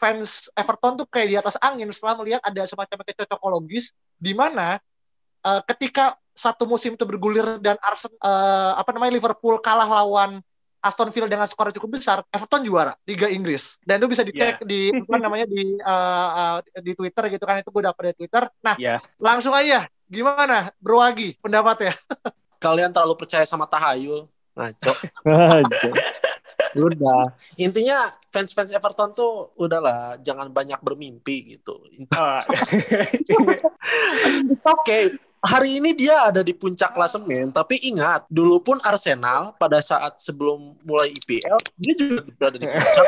fans 0.01 0.49
Everton 0.57 1.05
tuh 1.05 1.07
kayak 1.09 1.29
di 1.29 1.37
atas 1.37 1.61
angin 1.61 1.93
setelah 1.93 2.17
melihat 2.25 2.41
ada 2.41 2.65
semacam 2.65 3.05
kecocokologis 3.05 3.93
di 4.17 4.33
mana 4.33 4.81
eh, 5.45 5.61
ketika 5.69 6.17
satu 6.33 6.65
musim 6.65 6.97
itu 6.97 7.05
bergulir 7.05 7.61
dan 7.61 7.77
Arsenal 7.85 8.17
eh, 8.17 8.73
apa 8.81 8.91
namanya 8.97 9.13
Liverpool 9.21 9.61
kalah 9.61 9.85
lawan 9.85 10.41
Aston 10.81 11.13
Villa 11.13 11.29
dengan 11.29 11.45
skor 11.45 11.69
yang 11.69 11.77
cukup 11.77 12.01
besar, 12.01 12.25
Everton 12.33 12.65
juara 12.65 12.93
Liga 13.05 13.29
Inggris. 13.29 13.77
Dan 13.85 14.01
itu 14.01 14.09
bisa 14.09 14.25
dicek 14.25 14.65
di 14.65 14.89
apa 14.91 15.17
namanya 15.21 15.47
di 15.47 15.77
eh, 15.77 16.29
eh, 16.41 16.81
di 16.81 16.93
Twitter 16.97 17.29
gitu 17.29 17.45
kan 17.45 17.61
itu 17.61 17.69
gue 17.69 17.83
dapet 17.85 18.03
dari 18.11 18.17
Twitter. 18.17 18.43
Nah, 18.65 18.75
Iya. 18.81 18.97
langsung 19.21 19.53
aja 19.53 19.85
gimana 20.09 20.73
Bro 20.81 20.99
Agi 21.05 21.37
pendapatnya? 21.39 21.93
Kalian 22.59 22.91
terlalu 22.93 23.15
percaya 23.17 23.45
sama 23.45 23.65
tahayul. 23.65 24.25
Ngaco. 24.57 24.93
Aja. 25.31 25.91
Udah. 26.77 27.35
Intinya 27.59 27.99
fans-fans 28.31 28.71
Everton 28.71 29.11
tuh 29.11 29.51
udahlah 29.59 30.19
jangan 30.23 30.51
banyak 30.51 30.79
bermimpi 30.85 31.57
gitu. 31.57 31.83
Ah, 32.15 32.39
Oke, 34.79 35.17
hari 35.41 35.81
ini 35.81 35.97
dia 35.97 36.29
ada 36.29 36.45
di 36.45 36.53
puncak 36.53 36.93
klasemen, 36.93 37.49
tapi 37.49 37.81
ingat, 37.89 38.29
dulu 38.29 38.61
pun 38.61 38.77
Arsenal 38.85 39.57
pada 39.57 39.81
saat 39.81 40.21
sebelum 40.21 40.77
mulai 40.85 41.09
IPL, 41.17 41.57
dia 41.81 41.95
juga 41.97 42.21
berada 42.37 42.57
di 42.61 42.67
puncak. 42.69 43.07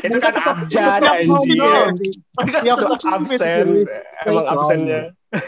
itu 0.08 0.18
kan 0.18 0.34
abjad 0.40 1.00
anjir 1.04 1.84
Tiap 2.64 2.76
tetap- 2.80 2.96
musim 2.96 3.12
absen. 3.12 3.66
Emang 4.24 4.46
absennya. 4.48 5.00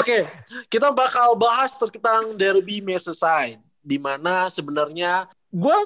Oke, 0.00 0.24
kita 0.72 0.88
bakal 0.96 1.36
bahas 1.36 1.76
tentang 1.76 2.32
Derby 2.32 2.80
Merseyside, 2.80 3.60
di 3.84 4.00
mana 4.00 4.48
sebenarnya 4.48 5.28
gue 5.52 5.76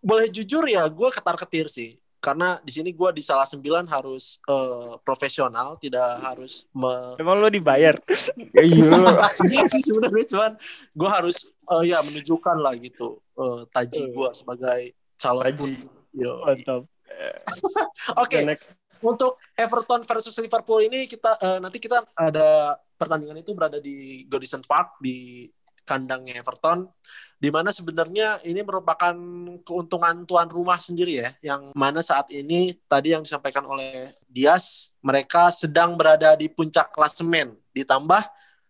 boleh 0.00 0.32
jujur 0.32 0.64
ya, 0.64 0.88
gue 0.88 1.08
ketar-ketir 1.12 1.68
sih. 1.68 2.00
Karena 2.26 2.58
di 2.58 2.74
sini 2.74 2.90
gue 2.90 3.14
di 3.14 3.22
salah 3.22 3.46
sembilan 3.46 3.86
harus 3.86 4.42
eh, 4.42 4.98
profesional, 5.06 5.78
tidak 5.78 6.18
harus 6.26 6.66
me, 6.74 7.14
Emang 7.22 7.38
lo 7.38 7.46
dibayar? 7.46 7.94
iya 8.66 8.90
Iya 9.54 9.64
sih 9.70 9.82
sebenarnya 9.86 10.26
cuman 10.34 10.52
gue 10.90 11.10
harus 11.10 11.54
eh, 11.54 11.94
ya 11.94 12.02
menunjukkan 12.02 12.58
lah 12.58 12.74
gitu 12.82 13.22
eh, 13.38 13.62
taji 13.70 14.10
gue 14.10 14.28
sebagai 14.34 14.80
calon 15.14 15.46
Taji. 15.46 15.72
Yo. 16.18 16.42
Mantap. 16.42 16.82
Oke, 18.22 18.42
next 18.42 18.82
untuk 19.06 19.38
Everton 19.54 20.02
versus 20.02 20.34
Liverpool 20.42 20.82
ini 20.82 21.06
kita 21.06 21.38
eh, 21.38 21.58
nanti 21.62 21.78
kita 21.78 22.02
ada 22.18 22.74
pertandingan 22.98 23.38
itu 23.38 23.54
berada 23.54 23.78
di 23.78 24.26
Goodison 24.26 24.64
Park 24.66 24.98
di 24.98 25.46
kandangnya 25.86 26.42
Everton 26.42 26.90
di 27.36 27.52
mana 27.52 27.68
sebenarnya 27.70 28.42
ini 28.48 28.64
merupakan 28.64 29.14
keuntungan 29.62 30.24
tuan 30.26 30.48
rumah 30.50 30.80
sendiri 30.80 31.22
ya 31.22 31.30
yang 31.54 31.70
mana 31.76 32.02
saat 32.02 32.32
ini 32.34 32.74
tadi 32.90 33.14
yang 33.14 33.22
disampaikan 33.22 33.62
oleh 33.64 34.08
Dias 34.26 34.98
mereka 35.04 35.52
sedang 35.52 35.94
berada 35.94 36.34
di 36.34 36.50
puncak 36.50 36.90
klasemen 36.90 37.54
ditambah 37.70 38.20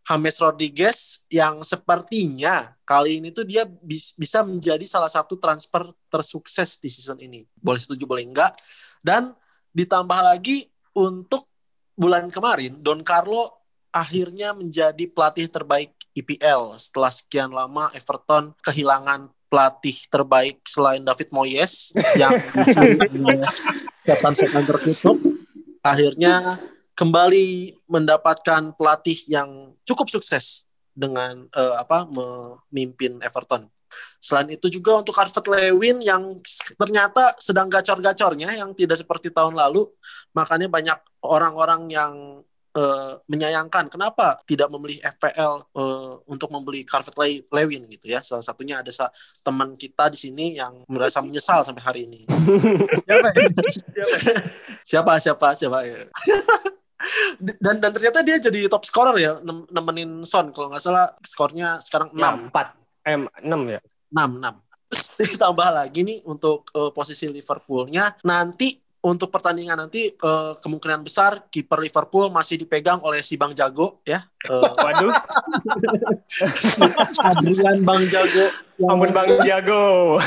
James 0.06 0.38
Rodriguez 0.38 1.26
yang 1.26 1.66
sepertinya 1.66 2.70
kali 2.86 3.18
ini 3.18 3.34
tuh 3.34 3.42
dia 3.42 3.66
bis- 3.66 4.14
bisa 4.14 4.46
menjadi 4.46 4.86
salah 4.86 5.10
satu 5.10 5.34
transfer 5.34 5.82
tersukses 6.06 6.78
di 6.78 6.86
season 6.86 7.18
ini. 7.18 7.42
Boleh 7.58 7.82
setuju 7.82 8.06
boleh 8.06 8.22
enggak. 8.22 8.54
Dan 9.02 9.34
ditambah 9.74 10.20
lagi 10.22 10.62
untuk 10.94 11.50
bulan 11.98 12.30
kemarin 12.30 12.78
Don 12.86 13.02
Carlo 13.02 13.66
akhirnya 13.90 14.54
menjadi 14.54 15.10
pelatih 15.10 15.50
terbaik 15.50 15.95
IPL 16.16 16.80
setelah 16.80 17.12
sekian 17.12 17.52
lama 17.52 17.92
Everton 17.92 18.56
kehilangan 18.64 19.28
pelatih 19.46 19.94
terbaik 20.10 20.64
selain 20.66 21.04
David 21.04 21.30
Moyes 21.30 21.94
yang 22.20 22.34
setan-setan 24.02 24.64
tertutup. 24.66 25.20
Akhirnya 25.84 26.58
kembali 26.98 27.78
mendapatkan 27.86 28.74
pelatih 28.74 29.20
yang 29.30 29.76
cukup 29.86 30.10
sukses 30.10 30.66
dengan 30.96 31.46
eh, 31.52 31.74
apa 31.76 32.08
memimpin 32.08 33.20
Everton. 33.22 33.68
Selain 34.18 34.48
itu 34.50 34.66
juga 34.66 34.98
untuk 34.98 35.14
Harvard 35.14 35.46
Lewin 35.46 36.02
yang 36.02 36.36
ternyata 36.74 37.36
sedang 37.38 37.70
gacor-gacornya 37.70 38.58
yang 38.58 38.74
tidak 38.74 38.98
seperti 38.98 39.30
tahun 39.30 39.54
lalu, 39.54 39.86
makanya 40.34 40.66
banyak 40.66 40.98
orang-orang 41.22 41.86
yang 41.92 42.42
eh, 42.76 43.12
menyayangkan 43.26 43.88
kenapa 43.88 44.36
tidak 44.44 44.68
membeli 44.68 45.00
FPL 45.00 45.54
eh, 45.72 46.12
untuk 46.28 46.52
membeli 46.52 46.84
Le- 46.84 47.44
Lewin 47.48 47.88
gitu 47.88 48.06
ya. 48.06 48.20
Salah 48.20 48.44
satunya 48.44 48.84
ada 48.84 48.92
sa- 48.92 49.10
teman 49.40 49.72
kita 49.74 50.12
di 50.12 50.18
sini 50.20 50.54
yang 50.54 50.84
merasa 50.86 51.24
menyesal 51.24 51.64
sampai 51.64 51.82
hari 51.82 52.00
ini. 52.04 52.20
Siapa 53.08 53.28
ya? 53.32 53.48
siapa 54.84 55.12
siapa 55.18 55.48
siapa 55.54 55.78
ya. 55.82 55.98
dan 57.62 57.78
dan 57.78 57.90
ternyata 57.92 58.20
dia 58.20 58.36
jadi 58.36 58.66
top 58.66 58.82
scorer 58.82 59.16
ya 59.16 59.32
nem- 59.42 59.68
nemenin 59.68 60.24
Son 60.24 60.50
kalau 60.50 60.72
nggak 60.72 60.82
salah 60.82 61.12
skornya 61.22 61.78
sekarang 61.80 62.10
ya 62.12 62.34
6 62.34 62.48
empat 62.50 62.66
Eh, 63.06 63.14
6 63.14 63.46
ya? 63.70 63.80
6 64.10 64.42
6. 64.42 64.66
Terus 64.86 65.34
ditambah 65.34 65.68
lagi 65.70 66.00
nih 66.02 66.18
untuk 66.26 66.66
eh, 66.74 66.90
posisi 66.90 67.30
Liverpoolnya 67.30 68.16
nanti 68.22 68.74
untuk 69.06 69.30
pertandingan 69.30 69.78
nanti 69.78 70.10
eh, 70.10 70.52
kemungkinan 70.58 71.06
besar 71.06 71.46
kiper 71.46 71.78
Liverpool 71.78 72.26
masih 72.34 72.58
dipegang 72.58 72.98
oleh 73.06 73.22
si 73.22 73.38
Bang 73.38 73.54
Jago 73.54 74.02
ya. 74.02 74.18
Eh, 74.42 74.70
Waduh, 74.82 75.14
Adrian 77.30 77.86
Bang 77.86 78.02
Jago. 78.10 78.50
ampun 78.82 79.14
Bang 79.14 79.30
Jago. 79.46 80.18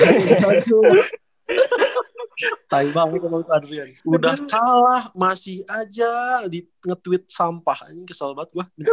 Tai 2.72 2.88
banget 2.96 3.20
emang 3.20 3.44
Adrian. 3.52 3.92
Udah 4.08 4.40
kalah 4.48 5.12
masih 5.12 5.60
aja 5.68 6.40
di 6.48 6.64
nge-tweet 6.88 7.28
sampah. 7.28 7.76
Ini 7.92 8.08
kesel 8.08 8.32
banget 8.32 8.56
gua. 8.56 8.66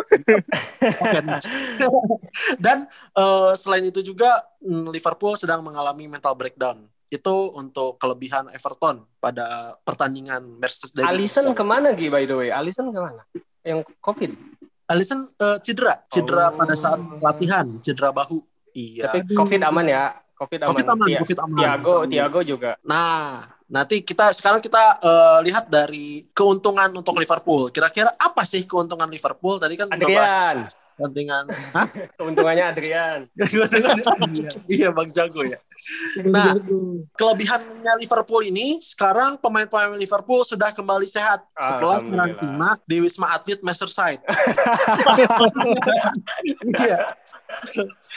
Dan 2.64 2.90
eh, 2.90 3.52
selain 3.54 3.86
itu 3.86 4.02
juga 4.02 4.34
mm, 4.58 4.90
Liverpool 4.90 5.38
sedang 5.38 5.62
mengalami 5.62 6.10
mental 6.10 6.34
breakdown. 6.34 6.90
Itu 7.06 7.54
untuk 7.54 7.96
kelebihan 7.96 8.50
Everton 8.50 9.06
pada 9.16 9.78
pertandingan 9.82 10.58
Mercedes 10.58 11.06
Alisson 11.06 11.54
ke 11.54 11.62
mana 11.62 11.94
Gi 11.94 12.10
by 12.10 12.26
the 12.26 12.34
way? 12.34 12.48
Alisson 12.50 12.90
ke 12.90 12.98
mana? 12.98 13.22
Yang 13.62 13.86
COVID. 14.02 14.30
Alisson 14.86 15.26
eh, 15.26 15.58
cedera, 15.62 16.02
cedera 16.06 16.50
Oh. 16.50 16.58
pada 16.58 16.74
saat 16.74 16.98
latihan, 17.18 17.66
cedera 17.78 18.10
bahu. 18.10 18.38
Iya. 18.70 19.10
Tapi 19.10 19.34
COVID 19.34 19.62
aman 19.62 19.86
ya? 19.86 20.04
COVID 20.36 20.60
aman. 20.62 20.68
Covid 20.70 20.86
aman, 20.86 21.06
Tia- 21.08 21.20
Covid 21.22 21.38
aman. 21.42 21.58
Tiago. 21.58 21.94
Tiago 22.06 22.40
juga. 22.44 22.70
Nah, 22.84 23.40
nanti 23.66 24.02
kita 24.02 24.30
sekarang 24.30 24.60
kita 24.60 24.98
eh, 25.00 25.38
lihat 25.46 25.66
dari 25.66 26.26
keuntungan 26.30 26.90
untuk 26.92 27.16
Liverpool. 27.16 27.70
Kira-kira 27.70 28.14
apa 28.14 28.42
sih 28.42 28.62
keuntungan 28.62 29.08
Liverpool? 29.08 29.58
Tadi 29.58 29.74
kan 29.74 29.86
udah 29.88 30.08
bahas 30.10 30.70
Hah? 31.76 31.86
Keuntungannya 32.16 32.64
Adrian. 32.72 33.20
iya, 34.72 34.88
Bang 34.88 35.12
Jago 35.12 35.44
ya. 35.44 35.60
Nah, 36.24 36.56
kelebihannya 37.20 37.92
Liverpool 38.00 38.48
ini 38.48 38.80
sekarang 38.80 39.36
pemain-pemain 39.36 39.92
Liverpool 40.00 40.40
sudah 40.48 40.72
kembali 40.72 41.04
sehat 41.04 41.44
setelah 41.52 42.00
karantina 42.00 42.70
di 42.88 43.04
Wisma 43.04 43.36
Atlet 43.36 43.60
Merseyside. 43.60 44.24
Iya. 46.66 46.98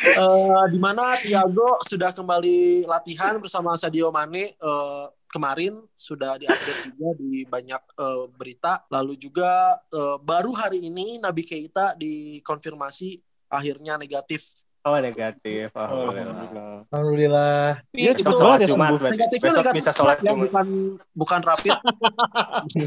Eh, 0.04 0.64
di 0.74 0.80
mana 0.82 1.16
Thiago 1.22 1.80
sudah 1.86 2.12
kembali 2.12 2.90
latihan 2.90 3.38
bersama 3.38 3.78
Sadio 3.78 4.10
Mane 4.10 4.52
eh, 4.52 5.06
kemarin 5.30 5.78
sudah 5.94 6.36
diupdate 6.42 6.92
juga 6.92 7.10
di 7.22 7.46
banyak 7.46 7.82
eh, 7.96 8.26
berita. 8.34 8.84
Lalu 8.90 9.14
juga 9.16 9.78
eh, 9.94 10.18
baru 10.20 10.52
hari 10.58 10.90
ini 10.90 11.22
Nabi 11.22 11.46
Keita 11.46 11.96
dikonfirmasi 11.96 13.22
akhirnya 13.50 13.96
negatif. 13.96 14.66
Oh 14.88 14.96
negatif. 14.98 15.70
Alhamdulillah. 15.76 16.24
Alhamdulillah. 16.24 16.72
Alhamdulillah. 16.90 17.64
Iya, 17.92 18.12
itu 18.16 18.24
Sholat 18.26 18.60
Jumat 18.64 18.92
negatifnya 18.98 19.52
Besok 19.52 19.60
negatif 19.62 19.78
bisa 19.78 19.92
sholat 19.92 20.18
ya, 20.24 20.32
Jumat. 20.32 20.44
bukan 20.48 20.68
bukan 21.12 21.40
rapid. 21.44 21.76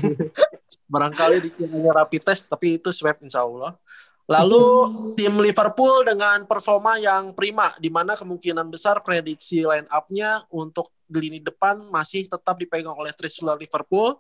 Barangkali 0.93 1.37
dikiranya 1.47 1.93
rapid 2.05 2.23
test 2.25 2.49
tapi 2.49 2.81
itu 2.81 2.89
swab 2.91 3.21
insya 3.21 3.45
Allah. 3.45 3.77
Lalu 4.31 4.65
tim 5.19 5.35
Liverpool 5.37 6.07
dengan 6.07 6.47
performa 6.47 6.97
yang 6.97 7.35
prima, 7.37 7.69
di 7.77 7.91
mana 7.91 8.15
kemungkinan 8.15 8.71
besar 8.71 9.03
prediksi 9.05 9.67
line 9.67 9.85
up-nya 9.91 10.47
untuk 10.55 10.95
di 11.13 11.29
lini 11.29 11.41
depan 11.45 11.93
masih 11.93 12.25
tetap 12.25 12.57
dipegang 12.57 12.97
oleh 12.97 13.13
Trisula 13.13 13.53
Liverpool. 13.55 14.17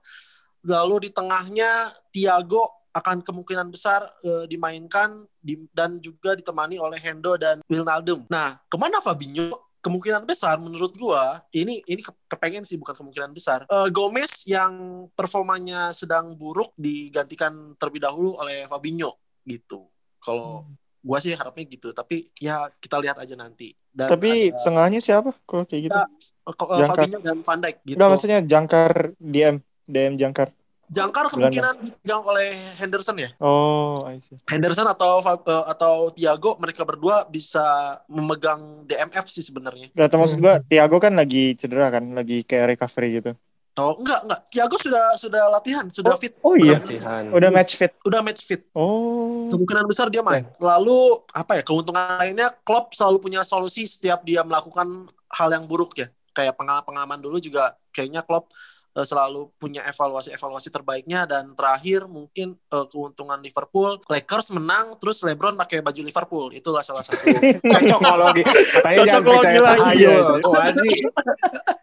Lalu 0.62 1.08
di 1.08 1.10
tengahnya 1.10 1.90
Thiago 2.12 2.68
akan 2.92 3.24
kemungkinan 3.24 3.72
besar 3.72 4.04
eh, 4.20 4.44
dimainkan 4.46 5.16
di- 5.40 5.66
dan 5.72 5.96
juga 5.98 6.36
ditemani 6.36 6.76
oleh 6.76 7.00
Hendo 7.00 7.40
dan 7.40 7.64
Wijnaldum. 7.64 8.28
Nah, 8.28 8.60
ke 8.68 8.76
mana 8.76 9.00
Fabinho? 9.00 9.56
Kemungkinan 9.82 10.22
besar 10.22 10.62
menurut 10.62 10.94
gua 10.94 11.42
ini 11.50 11.82
ini 11.90 12.06
ke- 12.06 12.14
kepengen 12.30 12.62
sih 12.62 12.78
bukan 12.78 12.94
kemungkinan 12.94 13.34
besar. 13.34 13.66
Eh, 13.66 13.88
Gomez 13.90 14.46
yang 14.46 15.08
performanya 15.10 15.90
sedang 15.90 16.38
buruk 16.38 16.70
digantikan 16.78 17.74
terlebih 17.74 18.06
dahulu 18.06 18.38
oleh 18.38 18.62
Fabinho 18.70 19.18
gitu. 19.42 19.90
Kalau 20.22 20.62
gua 21.02 21.18
sih 21.18 21.34
harapnya 21.34 21.66
gitu, 21.66 21.90
tapi 21.90 22.30
ya 22.38 22.70
kita 22.78 22.96
lihat 23.02 23.18
aja 23.18 23.34
nanti. 23.34 23.74
Dan 23.90 24.08
Tapi 24.08 24.54
ada- 24.54 24.62
tengahnya 24.62 25.00
siapa 25.02 25.34
kalau 25.44 25.66
kayak 25.66 25.90
gitu? 25.90 25.98
kok- 26.46 26.70
Jangkar. 26.78 26.96
Fabinho 26.96 27.18
dan 27.20 27.38
Van 27.42 27.58
Dijk 27.60 27.76
gitu. 27.84 27.96
Enggak 27.98 28.10
maksudnya 28.14 28.38
jangkar 28.40 28.92
DM, 29.18 29.56
DM 29.84 30.14
jangkar. 30.16 30.48
Jangkar 30.92 31.24
kemungkinan 31.32 31.74
dipegang 31.88 32.20
oleh 32.20 32.52
Henderson 32.76 33.16
ya. 33.16 33.32
Oh, 33.40 34.04
I 34.04 34.20
see. 34.20 34.36
Henderson 34.44 34.84
atau 34.84 35.24
eh, 35.24 35.64
atau 35.72 36.12
Thiago 36.12 36.60
mereka 36.60 36.84
berdua 36.84 37.24
bisa 37.24 37.96
memegang 38.12 38.84
DMF 38.84 39.24
sih 39.24 39.40
sebenarnya. 39.40 39.88
Gak 39.96 40.12
maksud 40.12 40.38
gua 40.38 40.60
Thiago 40.68 41.00
kan 41.00 41.16
lagi 41.16 41.56
cedera 41.56 41.88
kan, 41.88 42.12
lagi 42.12 42.44
kayak 42.44 42.76
recovery 42.76 43.24
gitu. 43.24 43.32
Oh 43.72 43.96
enggak 43.96 44.20
enggak, 44.28 44.40
Thiago 44.52 44.76
sudah 44.76 45.16
sudah 45.16 45.48
latihan, 45.48 45.88
sudah 45.88 46.12
fit, 46.20 46.36
Oh 46.44 46.52
iya, 46.60 46.76
Latihan. 46.76 47.32
udah 47.32 47.48
match 47.48 47.80
fit. 47.80 47.92
udah 48.04 48.20
match 48.20 48.44
fit. 48.44 48.68
Oh. 48.76 49.48
Kemungkinan 49.48 49.88
besar 49.88 50.12
dia 50.12 50.20
main. 50.20 50.44
Lalu 50.60 51.24
apa 51.32 51.56
ya 51.56 51.62
keuntungan 51.64 52.20
lainnya 52.20 52.52
Klopp 52.68 52.92
selalu 52.92 53.24
punya 53.24 53.40
solusi 53.40 53.88
setiap 53.88 54.28
dia 54.28 54.44
melakukan 54.44 55.08
hal 55.32 55.48
yang 55.48 55.64
buruk 55.64 55.96
ya. 55.96 56.04
Kayak 56.36 56.60
pengalaman-pengalaman 56.60 57.24
dulu 57.24 57.40
juga 57.40 57.72
kayaknya 57.96 58.20
Klopp 58.20 58.52
eh, 58.92 59.06
selalu 59.06 59.52
punya 59.56 59.82
evaluasi-evaluasi 59.88 60.68
terbaiknya 60.68 61.24
dan 61.24 61.56
terakhir 61.56 62.04
mungkin 62.06 62.56
eh, 62.56 62.86
keuntungan 62.92 63.40
Liverpool 63.40 63.98
Lakers 64.08 64.52
menang 64.52 64.96
terus 65.00 65.24
LeBron 65.24 65.56
pakai 65.56 65.80
baju 65.80 66.00
Liverpool 66.04 66.46
itulah 66.52 66.84
salah 66.84 67.04
satu 67.04 67.24
Cocokologi. 67.72 68.42
Katanya 68.44 68.96
Cocokologi 68.96 69.08
jangan 69.08 69.22
percaya 69.24 69.60
lagi 69.60 69.80
tahayul. 69.80 70.20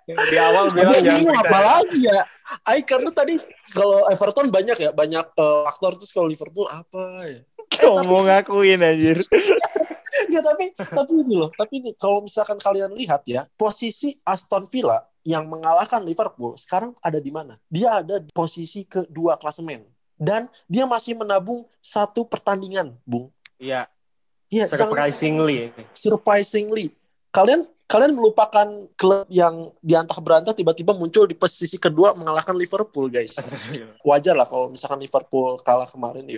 ya. 0.10 0.16
Di 0.16 0.38
awal 0.38 0.66
bilang 0.74 0.94
Tapi 0.94 1.06
jangan 1.06 1.24
percaya. 1.34 1.50
apa 1.50 1.60
lagi 1.62 2.00
ya? 2.02 2.20
Ay, 2.66 2.80
karena 2.82 3.10
tadi 3.14 3.36
kalau 3.70 4.10
Everton 4.10 4.48
banyak 4.50 4.78
ya, 4.82 4.90
banyak 4.94 5.26
eh, 5.38 5.62
faktor 5.70 5.92
terus 5.98 6.12
kalau 6.14 6.28
Liverpool 6.30 6.66
apa 6.70 7.26
ya? 7.30 7.42
Kok 7.70 8.10
mau 8.10 8.26
ngakuin 8.26 8.82
anjir? 8.82 9.22
Ya 10.26 10.42
tapi 10.42 10.74
tapi 10.74 11.22
ini 11.22 11.38
loh, 11.38 11.54
tapi 11.54 11.86
ini 11.86 11.94
kalau 11.94 12.26
misalkan 12.26 12.58
kalian 12.58 12.98
lihat 12.98 13.22
ya, 13.30 13.46
posisi 13.54 14.18
Aston 14.26 14.66
Villa 14.66 14.98
yang 15.28 15.46
mengalahkan 15.48 16.02
Liverpool 16.04 16.56
sekarang 16.56 16.96
ada 17.04 17.20
di 17.20 17.30
mana? 17.30 17.56
Dia 17.68 18.02
ada 18.04 18.20
di 18.20 18.32
posisi 18.32 18.88
kedua 18.88 19.36
klasemen 19.36 19.84
dan 20.20 20.48
dia 20.68 20.84
masih 20.84 21.16
menabung 21.16 21.64
satu 21.80 22.28
pertandingan, 22.28 22.96
Bung. 23.08 23.32
Iya, 23.60 23.88
Iya, 24.50 24.66
jangan 24.66 24.98
surprisingly. 24.98 25.70
surprisingly 25.94 26.90
kalian 27.30 27.62
kalian 27.90 28.14
melupakan 28.14 28.68
klub 28.98 29.26
yang 29.30 29.74
diantah 29.82 30.18
berantah 30.22 30.54
tiba-tiba 30.54 30.94
muncul 30.94 31.26
di 31.26 31.34
posisi 31.34 31.78
kedua 31.82 32.14
mengalahkan 32.14 32.54
Liverpool, 32.54 33.10
guys. 33.10 33.34
wajar 34.06 34.38
lah 34.38 34.46
kalau 34.46 34.70
misalkan 34.70 35.02
Liverpool 35.02 35.58
kalah 35.62 35.90
kemarin. 35.90 36.22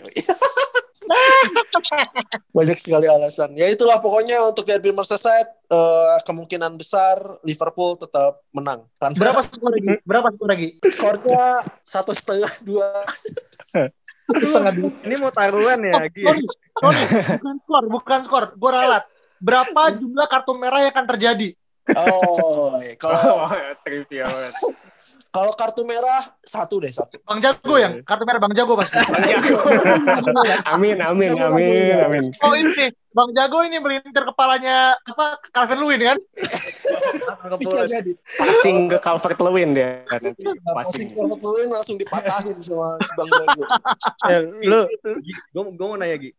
Banyak 2.58 2.78
sekali 2.80 3.08
alasan. 3.08 3.56
Ya 3.56 3.68
itulah 3.68 4.00
pokoknya 4.00 4.40
untuk 4.44 4.64
derby 4.68 4.92
Merseyside 4.96 5.50
eh, 5.72 6.18
kemungkinan 6.24 6.76
besar 6.80 7.20
Liverpool 7.44 8.00
tetap 8.00 8.44
menang. 8.56 8.88
Karena 8.98 9.18
Berapa 9.18 9.40
skor 9.46 9.72
lagi? 9.72 9.88
Berapa 10.10 10.28
skor 10.34 10.48
lagi? 10.48 10.70
skornya 10.84 11.46
satu 11.84 12.12
setengah 12.16 12.52
dua. 12.64 12.90
Ini 15.04 15.16
mau 15.20 15.32
taruhan 15.34 15.80
ya, 15.84 16.08
Gi. 16.08 16.24
Sorry, 16.24 16.44
sorry, 16.80 17.04
bukan 17.36 17.56
skor, 17.68 17.84
bukan 17.92 18.20
skor. 18.24 18.46
Gue 18.56 18.72
ralat. 18.72 19.04
Berapa 19.42 19.98
jumlah 19.98 20.28
kartu 20.30 20.54
merah 20.56 20.86
yang 20.86 20.94
akan 20.94 21.08
terjadi? 21.18 21.50
Oh, 21.98 22.78
iya. 22.80 22.96
kalau 22.96 23.18
Oh, 23.48 23.52
trivia 23.84 24.24
banget. 24.24 24.54
kalau 25.36 25.52
kartu 25.56 25.88
merah 25.88 26.20
satu 26.44 26.84
deh 26.84 26.92
satu. 26.92 27.18
Bang 27.24 27.40
Jago 27.40 27.80
yang 27.80 28.04
kartu 28.04 28.24
merah 28.28 28.42
Bang 28.44 28.52
Jago 28.52 28.76
pasti. 28.76 29.00
amin, 30.76 31.00
amin, 31.00 31.32
amin, 31.40 31.96
amin. 32.04 32.24
Oh 32.44 32.52
ini 32.52 32.72
nih, 32.76 32.90
Bang 33.16 33.32
Jago 33.32 33.64
ini 33.64 33.80
melintir 33.80 34.24
kepalanya 34.28 35.00
apa 35.08 35.40
Calvin 35.56 35.80
Lewin 35.80 36.02
kan? 36.04 36.18
Bisa 37.56 37.88
jadi. 37.88 38.12
Passing 38.36 38.92
ke 38.92 38.98
Calvert 39.00 39.40
Lewin 39.40 39.72
dia. 39.72 40.04
Nanti 40.12 40.44
Passing 40.44 40.76
passing. 40.76 41.08
Calvert-Lewin 41.16 41.68
langsung 41.72 41.96
dipatahin 41.96 42.58
sama 42.60 43.00
si 43.00 43.12
Bang 43.16 43.30
Jago. 43.32 43.64
Ya, 44.28 44.38
lu 44.44 44.82
Gue 45.56 45.64
gue 45.72 45.86
mau 45.88 45.96
nanya, 45.96 46.20
Gi. 46.20 46.32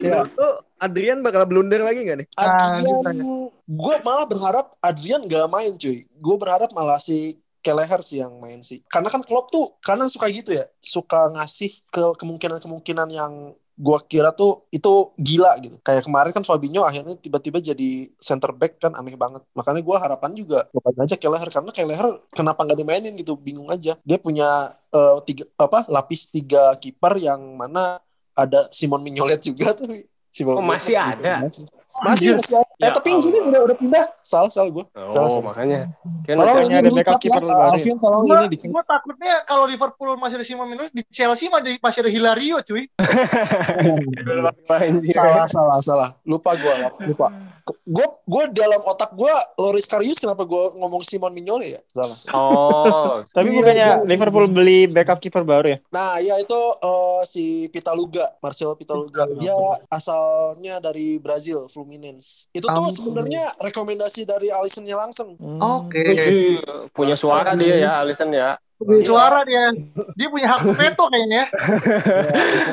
Ya. 0.00 0.24
Menurut 0.24 0.34
lu 0.34 0.50
Adrian 0.82 1.18
bakal 1.22 1.42
blunder 1.46 1.82
lagi 1.84 2.02
gak 2.02 2.18
nih? 2.24 2.28
Ah, 2.34 2.78
Adrian, 2.80 3.16
gue 3.62 3.94
malah 4.02 4.26
berharap 4.26 4.66
Adrian 4.82 5.22
gak 5.28 5.46
main 5.50 5.72
cuy. 5.78 6.02
Gue 6.18 6.36
berharap 6.38 6.70
malah 6.74 6.98
si 6.98 7.38
Keleher 7.62 8.02
sih 8.02 8.18
yang 8.18 8.42
main 8.42 8.58
sih. 8.66 8.82
Karena 8.90 9.06
kan 9.06 9.22
Klopp 9.22 9.54
tuh 9.54 9.78
kadang 9.86 10.10
suka 10.10 10.26
gitu 10.26 10.50
ya, 10.50 10.66
suka 10.82 11.30
ngasih 11.30 11.70
ke 11.94 12.18
kemungkinan-kemungkinan 12.18 13.08
yang 13.14 13.54
gue 13.72 13.98
kira 14.10 14.34
tuh 14.34 14.66
itu 14.74 15.14
gila 15.16 15.54
gitu. 15.62 15.78
Kayak 15.80 16.04
kemarin 16.04 16.34
kan 16.34 16.44
Fabinho 16.44 16.82
akhirnya 16.82 17.14
tiba-tiba 17.16 17.62
jadi 17.62 18.10
center 18.18 18.50
back 18.52 18.82
kan 18.82 18.92
aneh 18.98 19.14
banget. 19.14 19.46
Makanya 19.54 19.80
gue 19.80 19.96
harapan 19.96 20.30
juga 20.34 20.66
lupain 20.74 20.98
aja 20.98 21.14
Keleher 21.14 21.48
karena 21.48 21.70
Keleher 21.70 22.08
kenapa 22.34 22.66
nggak 22.66 22.78
dimainin 22.82 23.14
gitu 23.14 23.38
bingung 23.38 23.70
aja. 23.70 23.94
Dia 24.02 24.18
punya 24.18 24.74
eh, 24.90 25.18
tiga 25.24 25.46
apa 25.56 25.86
lapis 25.86 26.28
tiga 26.34 26.74
kiper 26.76 27.16
yang 27.22 27.40
mana 27.54 28.02
ada 28.32 28.68
Simon 28.72 29.02
Mignolet 29.04 29.40
juga 29.44 29.72
tapi 29.76 30.04
Si 30.32 30.42
Oh, 30.42 30.58
masih 30.58 30.96
ada? 30.96 31.44
Masih, 31.44 31.68
masih 32.00 32.26
ada. 32.32 32.56
Eh, 32.56 32.64
Ya 32.80 32.88
tapi 32.90 33.12
Injilnya 33.12 33.38
Allah. 33.38 33.46
udah 33.46 33.60
udah 33.62 33.76
pindah. 33.76 34.04
Salah, 34.18 34.48
salah 34.48 34.70
gue. 34.72 34.82
Salah, 34.90 35.06
Oh, 35.06 35.12
salah. 35.30 35.42
makanya. 35.44 35.80
Kan 36.24 36.34
Tolong 36.34 36.56
Makanya 36.56 36.64
ini 36.64 36.74
ada 36.74 36.90
backup 36.90 37.12
ya, 37.12 37.20
keeper 37.20 37.42
baru. 37.44 37.60
Alvin, 37.68 37.96
tolong 37.96 38.20
Gue 38.22 38.34
ini 38.34 38.48
dicap. 38.48 38.68
gue 38.72 38.82
takutnya 38.88 39.34
kalau 39.44 39.64
Liverpool 39.66 40.10
masih 40.16 40.34
ada 40.34 40.42
Simon 40.42 40.66
Mignolet 40.66 40.90
di 40.90 41.02
Chelsea 41.06 41.46
masih 41.46 41.78
masih 41.78 41.98
ada 42.00 42.10
Hilario 42.10 42.56
cuy. 42.60 42.82
Salah, 45.12 45.46
salah, 45.46 45.78
salah. 45.78 46.08
Lupa 46.24 46.54
gue, 46.54 46.72
lupa. 47.04 47.26
Gue 47.84 48.06
gue 48.24 48.42
dalam 48.52 48.78
otak 48.82 49.12
gue 49.12 49.30
Loris 49.56 49.84
Karius 49.84 50.16
kenapa 50.16 50.42
gue 50.42 50.62
ngomong 50.74 51.00
Simon 51.02 51.30
Mignolet 51.30 51.72
ya? 51.72 51.80
Salah. 51.88 52.16
salah. 52.16 52.34
Oh, 52.34 53.12
Tapi 53.32 53.48
Iya, 53.48 53.54
bukannya. 53.54 53.86
Liverpool 54.04 54.46
beli 54.48 54.86
backup 54.86 55.18
kiper 55.18 55.42
baru 55.42 55.66
ya? 55.68 55.76
Nah, 55.88 56.18
ya 56.18 56.36
itu 56.36 56.58
eh, 56.74 57.20
si 57.22 57.44
Pitaluga, 57.68 58.28
Marcelo 58.38 58.74
Pitaluga. 58.74 59.24
Dia 59.32 59.54
asalnya 60.22 60.78
dari 60.78 61.18
Brazil, 61.18 61.66
Fluminense. 61.66 62.46
Itu 62.54 62.68
tuh 62.70 62.86
Oh. 62.86 62.92
sebenarnya 62.92 63.50
rekomendasi 63.58 64.22
dari 64.22 64.48
Alisonnya 64.52 64.96
langsung. 64.96 65.34
Oke. 65.58 65.98
Ih, 65.98 66.60
punya 66.94 67.18
suara 67.18 67.56
dia 67.58 67.82
ya, 67.82 67.90
Alisson 68.02 68.30
ya. 68.30 68.56
Suara 68.82 69.46
dia. 69.46 69.70
Dia 70.18 70.28
punya 70.30 70.54
hak 70.54 70.62
veto 70.74 71.04
kayaknya. 71.06 71.42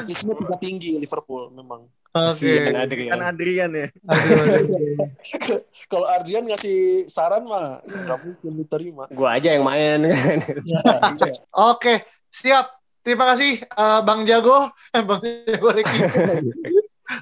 Ya, 0.09 0.25
juga 0.25 0.57
tinggi 0.57 0.97
Liverpool 0.97 1.53
memang. 1.53 1.85
Oke. 2.09 2.73
Adrian. 2.73 3.13
Kan 3.13 3.21
Adrian 3.21 3.71
ya. 3.71 3.87
Kalau 5.91 6.09
Ardian 6.09 6.49
ngasih 6.49 7.05
saran 7.05 7.45
mah 7.45 7.85
nggak 7.85 8.19
mungkin 8.25 8.51
diterima. 8.57 9.03
Gua 9.13 9.37
aja 9.37 9.53
yang 9.53 9.61
main 9.61 10.01
kan. 10.09 10.39
Ya, 10.65 10.81
iya. 11.21 11.29
Oke, 11.53 12.01
siap. 12.33 12.73
Terima 12.99 13.29
kasih 13.31 13.61
eh, 13.63 13.99
Bang 14.03 14.25
Jago, 14.27 14.73
eh, 14.91 15.03
Bang 15.05 15.21
Jago 15.23 15.69
Reki 15.71 15.97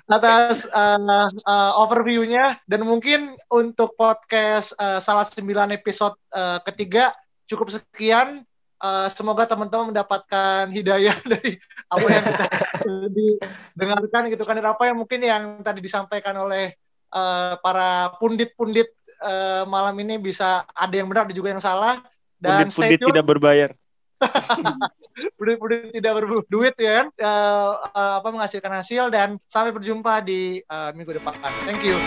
atas 0.08 0.67
eh, 0.67 1.28
eh, 1.32 1.71
overview-nya 1.80 2.60
dan 2.67 2.82
mungkin 2.84 3.36
untuk 3.47 3.95
podcast 3.95 4.76
eh, 4.78 5.00
salah 5.00 5.23
9 5.23 5.47
episode 5.71 6.15
eh, 6.36 6.60
ketiga 6.67 7.12
cukup 7.47 7.71
sekian. 7.71 8.43
Eh, 8.78 9.08
semoga 9.10 9.50
teman-teman 9.50 9.89
mendapatkan 9.89 10.69
hidayah 10.69 11.15
dari 11.34 11.58
apa 11.89 12.08
yang 12.08 12.23
kita 12.30 12.45
didengarkan 13.17 14.21
gitu 14.30 14.43
kan 14.45 14.56
dan 14.60 14.69
apa 14.69 14.84
yang 14.86 14.97
mungkin 15.02 15.19
yang 15.26 15.43
tadi 15.65 15.82
disampaikan 15.82 16.38
oleh 16.38 16.69
eh, 17.10 17.54
para 17.58 18.13
pundit-pundit 18.21 18.91
eh, 19.26 19.63
malam 19.65 19.97
ini 19.97 20.21
bisa 20.21 20.62
ada 20.78 20.93
yang 20.93 21.10
benar 21.10 21.26
ada 21.26 21.34
juga 21.34 21.50
yang 21.56 21.63
salah 21.63 21.97
dan 22.38 22.69
Pundit-pundit 22.69 23.02
tidak 23.02 23.26
berbayar. 23.26 23.69
Pundit-pundit 25.38 25.93
tidak 25.93 26.12
berduit 26.21 26.75
ya 26.77 26.91
kan? 27.03 27.08
Eh, 27.13 27.71
eh, 27.93 28.13
apa 28.21 28.27
menghasilkan 28.30 28.73
hasil 28.73 29.10
dan 29.13 29.38
sampai 29.49 29.73
berjumpa 29.73 30.21
di 30.25 30.62
eh, 30.62 30.89
minggu 30.93 31.17
depan. 31.17 31.38
Thank 31.65 31.86
you 31.86 31.97